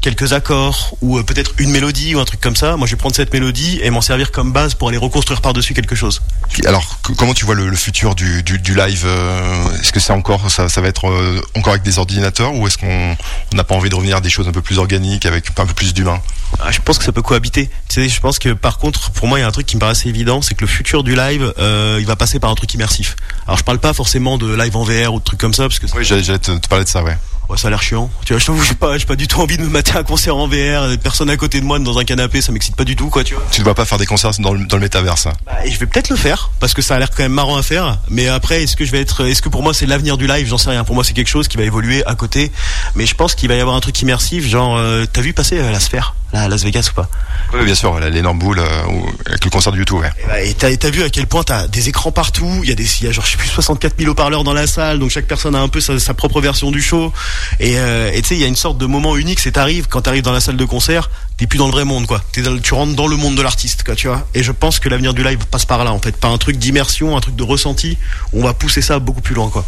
quelques 0.00 0.32
accords 0.32 0.96
ou 1.02 1.18
euh, 1.18 1.22
peut-être 1.22 1.52
une 1.58 1.70
mélodie 1.70 2.14
ou 2.14 2.20
un 2.20 2.24
truc 2.24 2.40
comme 2.40 2.56
ça. 2.56 2.76
Moi, 2.76 2.86
je 2.86 2.92
vais 2.92 2.96
prendre 2.98 3.14
cette 3.14 3.32
mélodie 3.32 3.80
et 3.82 3.90
m'en 3.90 4.00
servir 4.00 4.32
comme 4.32 4.52
base 4.52 4.74
pour 4.74 4.88
aller 4.88 4.96
reconstruire 4.96 5.40
par-dessus 5.42 5.74
quelque 5.74 5.94
chose. 5.94 6.22
Alors, 6.66 7.00
que- 7.02 7.12
comment 7.12 7.34
tu 7.34 7.44
vois 7.44 7.54
le, 7.54 7.68
le 7.68 7.76
futur 7.76 8.14
du, 8.14 8.42
du, 8.42 8.58
du 8.58 8.74
live 8.74 9.02
euh, 9.06 9.78
Est-ce 9.80 9.92
que 9.92 10.00
c'est 10.00 10.12
encore 10.12 10.50
ça, 10.50 10.68
ça 10.68 10.80
va 10.80 10.88
être 10.88 11.08
euh, 11.08 11.40
encore 11.56 11.72
avec 11.72 11.82
des 11.82 11.98
ordinateurs 11.98 12.54
ou 12.54 12.66
est-ce 12.66 12.78
qu'on 12.78 13.16
on 13.52 13.56
n'a 13.56 13.64
pas 13.64 13.74
envie 13.74 13.90
de 13.90 13.94
revenir 13.94 14.16
à 14.16 14.20
des 14.20 14.30
choses 14.30 14.48
un 14.48 14.52
peu 14.52 14.62
plus 14.62 14.78
organiques 14.78 15.26
avec 15.26 15.46
un 15.58 15.66
peu 15.66 15.74
plus 15.74 15.92
d'humain 15.94 16.20
Ah, 16.60 16.70
je 16.70 16.80
pense 16.80 16.98
que 16.98 17.04
ça 17.04 17.12
peut 17.12 17.22
cohabiter. 17.22 17.68
Tu 17.88 18.02
sais, 18.02 18.08
je 18.08 18.20
pense 18.20 18.38
que 18.38 18.50
par 18.50 18.78
contre, 18.78 19.10
pour 19.12 19.28
moi, 19.28 19.38
il 19.38 19.42
y 19.42 19.44
a 19.44 19.48
un 19.48 19.52
truc 19.52 19.66
qui 19.66 19.76
me 19.76 19.80
paraît 19.80 19.92
assez 19.92 20.08
évident, 20.08 20.40
c'est 20.42 20.54
que 20.54 20.62
le 20.62 20.66
futur 20.66 21.02
du 21.04 21.14
live, 21.14 21.52
euh, 21.58 21.98
il 22.00 22.06
va 22.06 22.16
passer 22.16 22.40
par 22.40 22.50
un 22.50 22.54
truc 22.54 22.72
immersif. 22.74 23.16
Alors, 23.46 23.58
je 23.58 23.64
parle 23.64 23.78
pas 23.78 23.92
forcément 23.92 24.38
de 24.38 24.54
live 24.54 24.76
en 24.76 24.82
VR 24.84 25.12
ou 25.14 25.18
de 25.20 25.24
trucs 25.24 25.40
comme 25.40 25.54
ça, 25.54 25.64
parce 25.64 25.78
que 25.78 25.86
Oui, 25.96 26.04
j'allais 26.04 26.22
j'allais 26.22 26.38
te, 26.38 26.52
te 26.52 26.68
parler 26.68 26.84
de 26.84 26.88
ça, 26.90 27.02
ouais. 27.02 27.16
Ouais, 27.50 27.56
ça 27.56 27.66
a 27.66 27.70
l'air 27.70 27.82
chiant. 27.82 28.08
Tu 28.24 28.32
vois, 28.32 28.38
je 28.38 28.46
t'avoue, 28.46 28.62
j'ai 28.62 28.74
pas, 28.74 28.96
j'ai 28.96 29.06
pas 29.06 29.16
du 29.16 29.26
tout 29.26 29.40
envie 29.40 29.56
de 29.56 29.62
me 29.62 29.68
mater 29.68 29.96
un 29.98 30.04
concert 30.04 30.36
en 30.36 30.46
VR, 30.46 30.88
des 30.88 30.98
personnes 30.98 31.28
à 31.30 31.36
côté 31.36 31.60
de 31.60 31.64
moi 31.66 31.80
dans 31.80 31.98
un 31.98 32.04
canapé, 32.04 32.40
ça 32.40 32.52
m'excite 32.52 32.76
pas 32.76 32.84
du 32.84 32.94
tout, 32.94 33.08
quoi, 33.10 33.24
tu 33.24 33.34
vois. 33.34 33.42
Tu 33.50 33.60
ne 33.60 33.66
vas 33.66 33.74
pas 33.74 33.84
faire 33.84 33.98
des 33.98 34.06
concerts 34.06 34.30
dans 34.38 34.52
le, 34.52 34.64
dans 34.66 34.76
le 34.76 34.82
métaverse. 34.82 35.26
hein. 35.26 35.32
Bah, 35.46 35.54
et 35.64 35.70
je 35.72 35.78
vais 35.80 35.86
peut-être 35.86 36.10
le 36.10 36.16
faire, 36.16 36.52
parce 36.60 36.74
que 36.74 36.80
ça 36.82 36.94
a 36.94 36.98
l'air 37.00 37.10
quand 37.10 37.24
même 37.24 37.32
marrant 37.32 37.56
à 37.56 37.62
faire. 37.64 37.98
Mais 38.08 38.28
après, 38.28 38.62
est-ce 38.62 38.76
que 38.76 38.84
je 38.84 38.92
vais 38.92 39.00
être, 39.00 39.26
est-ce 39.26 39.42
que 39.42 39.48
pour 39.48 39.64
moi 39.64 39.74
c'est 39.74 39.86
l'avenir 39.86 40.16
du 40.16 40.28
live? 40.28 40.46
J'en 40.46 40.58
sais 40.58 40.70
rien. 40.70 40.84
Pour 40.84 40.94
moi, 40.94 41.02
c'est 41.02 41.12
quelque 41.12 41.26
chose 41.28 41.48
qui 41.48 41.56
va 41.56 41.64
évoluer 41.64 42.06
à 42.06 42.14
côté. 42.14 42.52
Mais 42.94 43.04
je 43.04 43.16
pense 43.16 43.34
qu'il 43.34 43.48
va 43.48 43.56
y 43.56 43.60
avoir 43.60 43.74
un 43.74 43.80
truc 43.80 44.00
immersif, 44.00 44.46
genre, 44.46 44.76
euh, 44.76 45.04
t'as 45.12 45.20
vu 45.20 45.32
passer 45.32 45.58
euh, 45.58 45.72
la 45.72 45.80
sphère, 45.80 46.14
là, 46.32 46.42
à 46.42 46.48
Las 46.48 46.62
Vegas 46.64 46.88
ou 46.90 46.94
pas 46.94 47.08
Oui, 47.54 47.64
bien 47.64 47.74
sûr, 47.74 47.98
l'énorme 48.00 48.38
boule 48.38 48.58
euh, 48.60 48.84
ou- 48.86 49.06
avec 49.26 49.44
le 49.44 49.50
concert 49.50 49.72
de 49.72 49.78
YouTube, 49.78 49.98
ouais. 49.98 50.10
Et 50.22 50.26
bah, 50.26 50.42
Et 50.42 50.54
t'as, 50.54 50.74
t'as 50.76 50.90
vu 50.90 51.02
à 51.02 51.10
quel 51.10 51.26
point 51.26 51.42
t'as 51.42 51.66
des 51.68 51.88
écrans 51.88 52.12
partout. 52.12 52.60
Il 52.62 52.68
y 52.68 52.72
a 52.72 52.74
des, 52.74 52.84
il 53.00 53.06
y 53.06 53.08
a 53.08 53.12
genre 53.12 53.24
je 53.24 53.32
sais 53.32 53.36
plus 53.36 53.48
64 53.48 53.94
000 53.98 54.10
haut-parleurs 54.10 54.44
dans 54.44 54.52
la 54.52 54.66
salle, 54.66 54.98
donc 54.98 55.10
chaque 55.10 55.26
personne 55.26 55.54
a 55.54 55.60
un 55.60 55.68
peu 55.68 55.80
sa, 55.80 55.98
sa 55.98 56.14
propre 56.14 56.40
version 56.40 56.70
du 56.70 56.80
show. 56.82 57.12
Et 57.58 57.78
euh, 57.78 58.10
et 58.12 58.22
tu 58.22 58.28
sais, 58.28 58.34
il 58.36 58.40
y 58.40 58.44
a 58.44 58.48
une 58.48 58.56
sorte 58.56 58.78
de 58.78 58.86
moment 58.86 59.16
unique. 59.16 59.40
C'est 59.40 59.52
t'arrives 59.52 59.86
quand 59.88 60.02
t'arrives 60.02 60.22
dans 60.22 60.32
la 60.32 60.40
salle 60.40 60.56
de 60.56 60.64
concert, 60.64 61.10
t'es 61.36 61.46
plus 61.46 61.58
dans 61.58 61.66
le 61.66 61.72
vrai 61.72 61.84
monde, 61.84 62.06
quoi. 62.06 62.22
T'es 62.32 62.42
dans, 62.42 62.52
le- 62.52 62.60
tu 62.60 62.74
rentres 62.74 62.94
dans 62.94 63.06
le 63.06 63.16
monde 63.16 63.34
de 63.34 63.42
l'artiste, 63.42 63.82
quoi, 63.84 63.94
tu 63.96 64.08
vois. 64.08 64.26
Et 64.34 64.42
je 64.42 64.52
pense 64.52 64.78
que 64.78 64.88
l'avenir 64.88 65.14
du 65.14 65.22
live 65.24 65.38
passe 65.50 65.64
par 65.64 65.84
là, 65.84 65.92
en 65.92 65.98
fait, 65.98 66.16
pas 66.16 66.28
un 66.28 66.38
truc 66.38 66.56
d'immersion, 66.58 67.16
un 67.16 67.20
truc 67.20 67.36
de 67.36 67.42
ressenti. 67.42 67.98
On 68.32 68.42
va 68.44 68.54
pousser 68.54 68.82
ça 68.82 68.98
beaucoup 68.98 69.20
plus 69.22 69.34
loin, 69.34 69.48
quoi. 69.50 69.64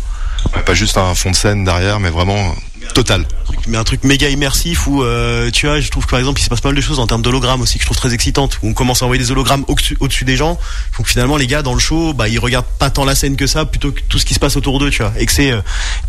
Ouais, 0.55 0.63
pas 0.63 0.75
juste 0.75 0.97
un 0.99 1.15
fond 1.15 1.31
de 1.31 1.37
scène 1.37 1.65
derrière, 1.65 2.01
mais 2.01 2.11
vraiment 2.11 2.55
total. 2.95 3.27
mais 3.67 3.79
un 3.79 3.85
truc 3.85 4.05
méga 4.05 4.29
immersif 4.29 4.87
où 4.87 5.03
euh, 5.03 5.51
tu 5.51 5.67
vois 5.67 5.81
je 5.81 5.91
trouve 5.91 6.05
que 6.05 6.11
par 6.11 6.19
exemple 6.19 6.41
il 6.41 6.45
se 6.45 6.49
passe 6.49 6.61
pas 6.61 6.69
mal 6.69 6.77
de 6.77 6.81
choses 6.81 6.99
en 6.99 7.07
termes 7.07 7.23
d'hologrammes 7.23 7.63
aussi 7.63 7.79
que 7.79 7.83
je 7.83 7.87
trouve 7.87 7.97
très 7.97 8.15
excitantes 8.15 8.59
où 8.63 8.69
on 8.69 8.75
commence 8.75 9.03
à 9.03 9.07
envoyer 9.07 9.23
des 9.23 9.31
hologrammes 9.31 9.65
au-dessus 9.69 10.25
des 10.25 10.37
gens 10.37 10.59
donc 10.97 11.07
finalement 11.07 11.37
les 11.37 11.47
gars 11.47 11.63
dans 11.63 11.75
le 11.75 11.81
show 11.81 12.13
bah 12.13 12.29
ils 12.29 12.39
regardent 12.39 12.67
pas 12.79 12.91
tant 12.91 13.05
la 13.05 13.15
scène 13.15 13.37
que 13.37 13.47
ça 13.47 13.65
plutôt 13.65 13.93
que 13.93 14.01
tout 14.09 14.19
ce 14.19 14.25
qui 14.25 14.35
se 14.35 14.41
passe 14.41 14.57
autour 14.57 14.79
d'eux 14.79 14.91
tu 14.91 15.03
vois 15.03 15.13
et 15.19 15.27
que 15.27 15.33
c'est 15.33 15.53
euh, 15.53 15.61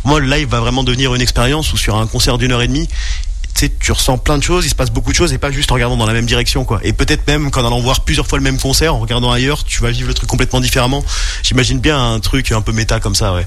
moi 0.04 0.20
le 0.20 0.28
live 0.28 0.48
va 0.50 0.60
vraiment 0.60 0.84
devenir 0.84 1.14
une 1.16 1.22
expérience 1.22 1.72
où 1.74 1.78
sur 1.78 1.96
un 1.96 2.08
concert 2.08 2.38
d'une 2.38 2.52
heure 2.52 2.62
et 2.62 2.68
demie 2.68 2.88
tu 3.54 3.68
sais, 3.68 3.72
tu 3.80 3.92
ressens 3.92 4.18
plein 4.18 4.38
de 4.38 4.44
choses, 4.44 4.66
il 4.66 4.70
se 4.70 4.76
passe 4.76 4.90
beaucoup 4.90 5.12
de 5.12 5.16
choses 5.16 5.32
et 5.32 5.38
pas 5.38 5.52
juste 5.52 5.72
en 5.72 5.76
regardant 5.76 5.98
dans 5.98 6.08
la 6.08 6.14
même 6.14 6.26
direction 6.26 6.66
quoi. 6.66 6.80
Et 6.84 6.92
peut-être 6.92 7.28
même 7.28 7.52
qu'en 7.52 7.66
allant 7.66 7.80
voir 7.80 8.02
plusieurs 8.02 8.26
fois 8.26 8.40
le 8.40 8.44
même 8.44 8.58
concert, 8.58 8.96
en 8.96 9.00
regardant 9.00 9.32
ailleurs, 9.32 9.64
tu 9.64 9.82
vas 9.82 9.92
vivre 9.92 10.08
le 10.08 10.14
truc 10.14 10.28
complètement 10.28 10.60
différemment. 10.60 11.04
J'imagine 11.44 11.80
bien 11.80 12.14
un 12.14 12.20
truc 12.20 12.52
un 12.52 12.62
peu 12.62 12.72
méta 12.72 13.00
comme 13.00 13.16
ça, 13.16 13.34
ouais. 13.34 13.46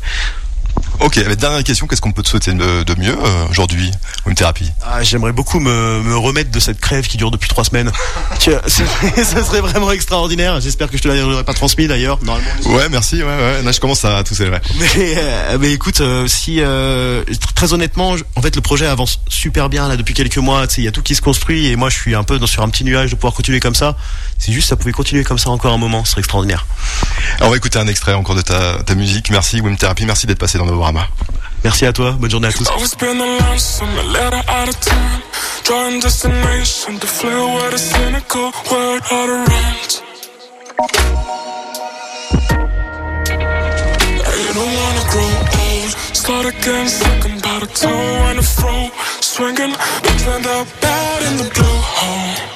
Ok, 1.00 1.16
la 1.16 1.34
dernière 1.36 1.62
question, 1.64 1.86
qu'est-ce 1.86 2.00
qu'on 2.00 2.12
peut 2.12 2.22
te 2.22 2.28
souhaiter 2.28 2.52
de, 2.52 3.00
mieux 3.00 3.12
euh, 3.14 3.46
aujourd'hui 3.50 3.90
Une 4.26 4.34
thérapie? 4.34 4.70
Ah, 4.82 5.02
j'aimerais 5.02 5.32
beaucoup 5.32 5.60
me, 5.60 6.00
me 6.02 6.16
remettre 6.16 6.50
de 6.50 6.60
cette 6.60 6.80
crève 6.80 7.06
qui 7.06 7.16
dure 7.16 7.30
depuis 7.30 7.48
trois 7.48 7.64
semaines. 7.64 7.90
Ça 8.66 9.44
serait 9.44 9.60
vraiment 9.60 9.90
extraordinaire. 9.90 10.60
J'espère 10.60 10.90
que 10.90 10.96
je 10.96 11.02
te 11.02 11.08
l'aurais 11.08 11.44
pas 11.44 11.54
transmis 11.54 11.86
d'ailleurs. 11.86 12.18
Ouais, 12.66 12.88
merci, 12.90 13.16
ouais, 13.16 13.24
ouais. 13.24 13.62
Là, 13.62 13.72
je 13.72 13.80
commence 13.80 14.04
à 14.04 14.22
tousser, 14.24 14.48
ouais. 14.48 14.60
Mais, 14.96 15.14
euh, 15.18 15.58
mais 15.60 15.72
écoute, 15.72 16.00
euh, 16.00 16.26
si 16.26 16.60
euh, 16.60 17.22
tr- 17.24 17.54
très 17.54 17.72
honnêtement, 17.72 18.14
en 18.34 18.42
fait, 18.42 18.54
le 18.56 18.62
projet 18.62 18.86
avance 18.86 19.20
super 19.28 19.68
bien 19.68 19.88
là 19.88 19.96
depuis 19.96 20.14
quelques 20.14 20.38
mois. 20.38 20.66
Il 20.78 20.84
y 20.84 20.88
a 20.88 20.92
tout 20.92 21.02
qui 21.02 21.14
se 21.14 21.22
construit 21.22 21.66
et 21.66 21.76
moi, 21.76 21.88
je 21.90 21.96
suis 21.96 22.14
un 22.14 22.24
peu 22.24 22.38
dans, 22.38 22.46
sur 22.46 22.62
un 22.62 22.68
petit 22.68 22.84
nuage 22.84 23.10
de 23.10 23.16
pouvoir 23.16 23.34
continuer 23.34 23.60
comme 23.60 23.74
ça. 23.74 23.96
C'est 24.38 24.52
juste, 24.52 24.68
ça 24.68 24.76
pouvait 24.76 24.92
continuer 24.92 25.24
comme 25.24 25.38
ça 25.38 25.50
encore 25.50 25.72
un 25.72 25.78
moment, 25.78 26.04
ce 26.04 26.12
serait 26.12 26.20
extraordinaire. 26.20 26.66
Alors, 27.36 27.48
on 27.48 27.50
va 27.50 27.56
écouter 27.56 27.78
un 27.78 27.86
extrait 27.86 28.14
encore 28.14 28.34
de 28.34 28.42
ta, 28.42 28.82
ta 28.84 28.94
musique. 28.94 29.30
Merci, 29.30 29.60
Wim 29.60 29.76
Therapy. 29.76 30.06
Merci 30.06 30.26
d'être 30.26 30.38
passé 30.38 30.58
dans 30.58 30.66
Novorama. 30.66 31.08
Merci 31.64 31.86
à 31.86 31.92
toi. 31.92 32.12
Bonne 32.12 32.30
journée 32.30 32.48
à 32.48 32.52
tous. 32.52 32.68
Start 46.26 46.46
again, 46.46 46.88
second 46.88 47.40
by 47.40 47.60
the 47.60 47.66
toe 47.68 47.88
and 47.88 48.44
fro. 48.44 48.90
Swinging, 49.20 49.70
out 49.70 51.22
in 51.22 51.36
the 51.36 51.50
blue 51.54 51.64
hole. 51.64 52.55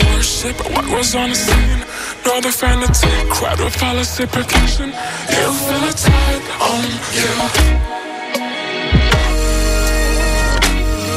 worship 0.21 0.55
what 0.75 0.85
was 0.95 1.15
on 1.15 1.29
the 1.29 1.35
scene. 1.35 1.81
Nor 2.25 2.41
the 2.41 2.51
vanity, 2.51 3.09
cried 3.31 3.59
with 3.59 3.75
policy 3.79 4.27
protection. 4.27 4.89
You 5.35 5.47
feel 5.65 5.83
it 5.89 5.97
tight 5.97 6.45
on 6.69 6.85
you. 7.17 7.31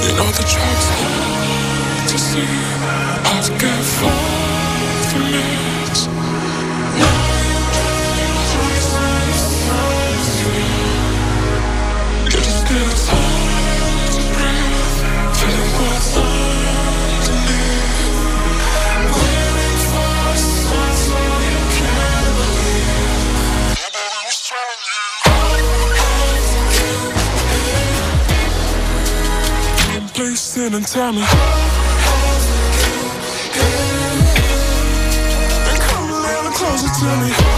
You 0.04 0.12
know 0.18 0.30
the 0.38 0.44
hard 0.56 2.08
to 2.08 2.18
see. 2.18 2.48
Hard 3.26 3.44
to 3.44 3.52
get 3.58 3.84
far 3.98 4.23
sit 30.64 30.74
and 30.74 30.86
tell 30.86 31.12
me. 31.12 31.20
And 35.60 35.80
come 35.80 36.10
a 36.10 36.20
little 36.20 36.52
closer 36.52 36.88
to 37.00 37.16
me. 37.22 37.53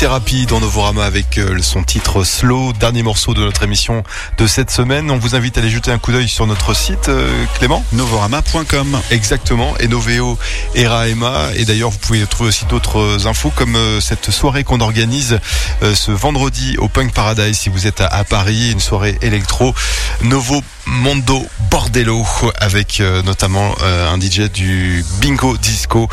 Therapy 0.00 0.46
dans 0.46 0.60
Novorama 0.60 1.04
avec 1.04 1.36
euh, 1.36 1.58
son 1.60 1.82
titre 1.82 2.24
Slow, 2.24 2.72
dernier 2.72 3.02
morceau 3.02 3.34
de 3.34 3.44
notre 3.44 3.64
émission 3.64 4.02
de 4.38 4.46
cette 4.46 4.70
semaine. 4.70 5.10
On 5.10 5.18
vous 5.18 5.34
invite 5.34 5.58
à 5.58 5.60
aller 5.60 5.68
jeter 5.68 5.92
un 5.92 5.98
coup 5.98 6.10
d'œil 6.10 6.26
sur 6.26 6.46
notre 6.46 6.72
site, 6.72 7.10
euh, 7.10 7.44
Clément. 7.58 7.84
Novorama.com. 7.92 8.98
Exactement, 9.10 9.76
et 9.78 9.88
Noveo 9.88 10.38
et 10.74 10.86
Raema. 10.86 11.48
Et 11.54 11.66
d'ailleurs, 11.66 11.90
vous 11.90 11.98
pouvez 11.98 12.24
trouver 12.26 12.48
aussi 12.48 12.64
d'autres 12.64 12.98
euh, 12.98 13.26
infos 13.26 13.52
comme 13.54 13.76
cette 14.00 14.30
soirée 14.30 14.64
qu'on 14.64 14.80
organise 14.80 15.38
ce 15.82 16.10
vendredi 16.10 16.76
au 16.78 16.88
Punk 16.88 17.12
Paradise 17.12 17.58
si 17.58 17.68
vous 17.68 17.86
êtes 17.86 18.00
à, 18.00 18.24
Paris, 18.24 18.72
une 18.72 18.80
soirée 18.80 19.18
électro 19.20 19.74
Novo 20.22 20.62
Mondo 20.86 21.46
Bordello 21.70 22.24
avec 22.58 23.02
notamment 23.24 23.74
un 23.82 24.18
DJ 24.18 24.50
du 24.50 25.04
Bingo 25.20 25.56
Disco. 25.58 26.08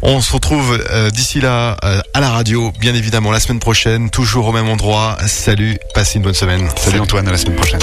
On 0.00 0.20
se 0.20 0.32
retrouve 0.32 0.82
d'ici 1.12 1.40
là 1.40 1.76
à 2.14 2.20
la 2.20 2.30
radio, 2.30 2.72
bien 2.80 2.94
la 3.26 3.40
semaine 3.40 3.58
prochaine, 3.58 4.10
toujours 4.10 4.46
au 4.46 4.52
même 4.52 4.68
endroit. 4.68 5.16
Salut, 5.26 5.76
passez 5.92 6.18
une 6.18 6.22
bonne 6.22 6.34
semaine. 6.34 6.68
Salut 6.76 7.00
Antoine, 7.00 7.26
à 7.28 7.32
la 7.32 7.38
semaine 7.38 7.56
prochaine. 7.56 7.80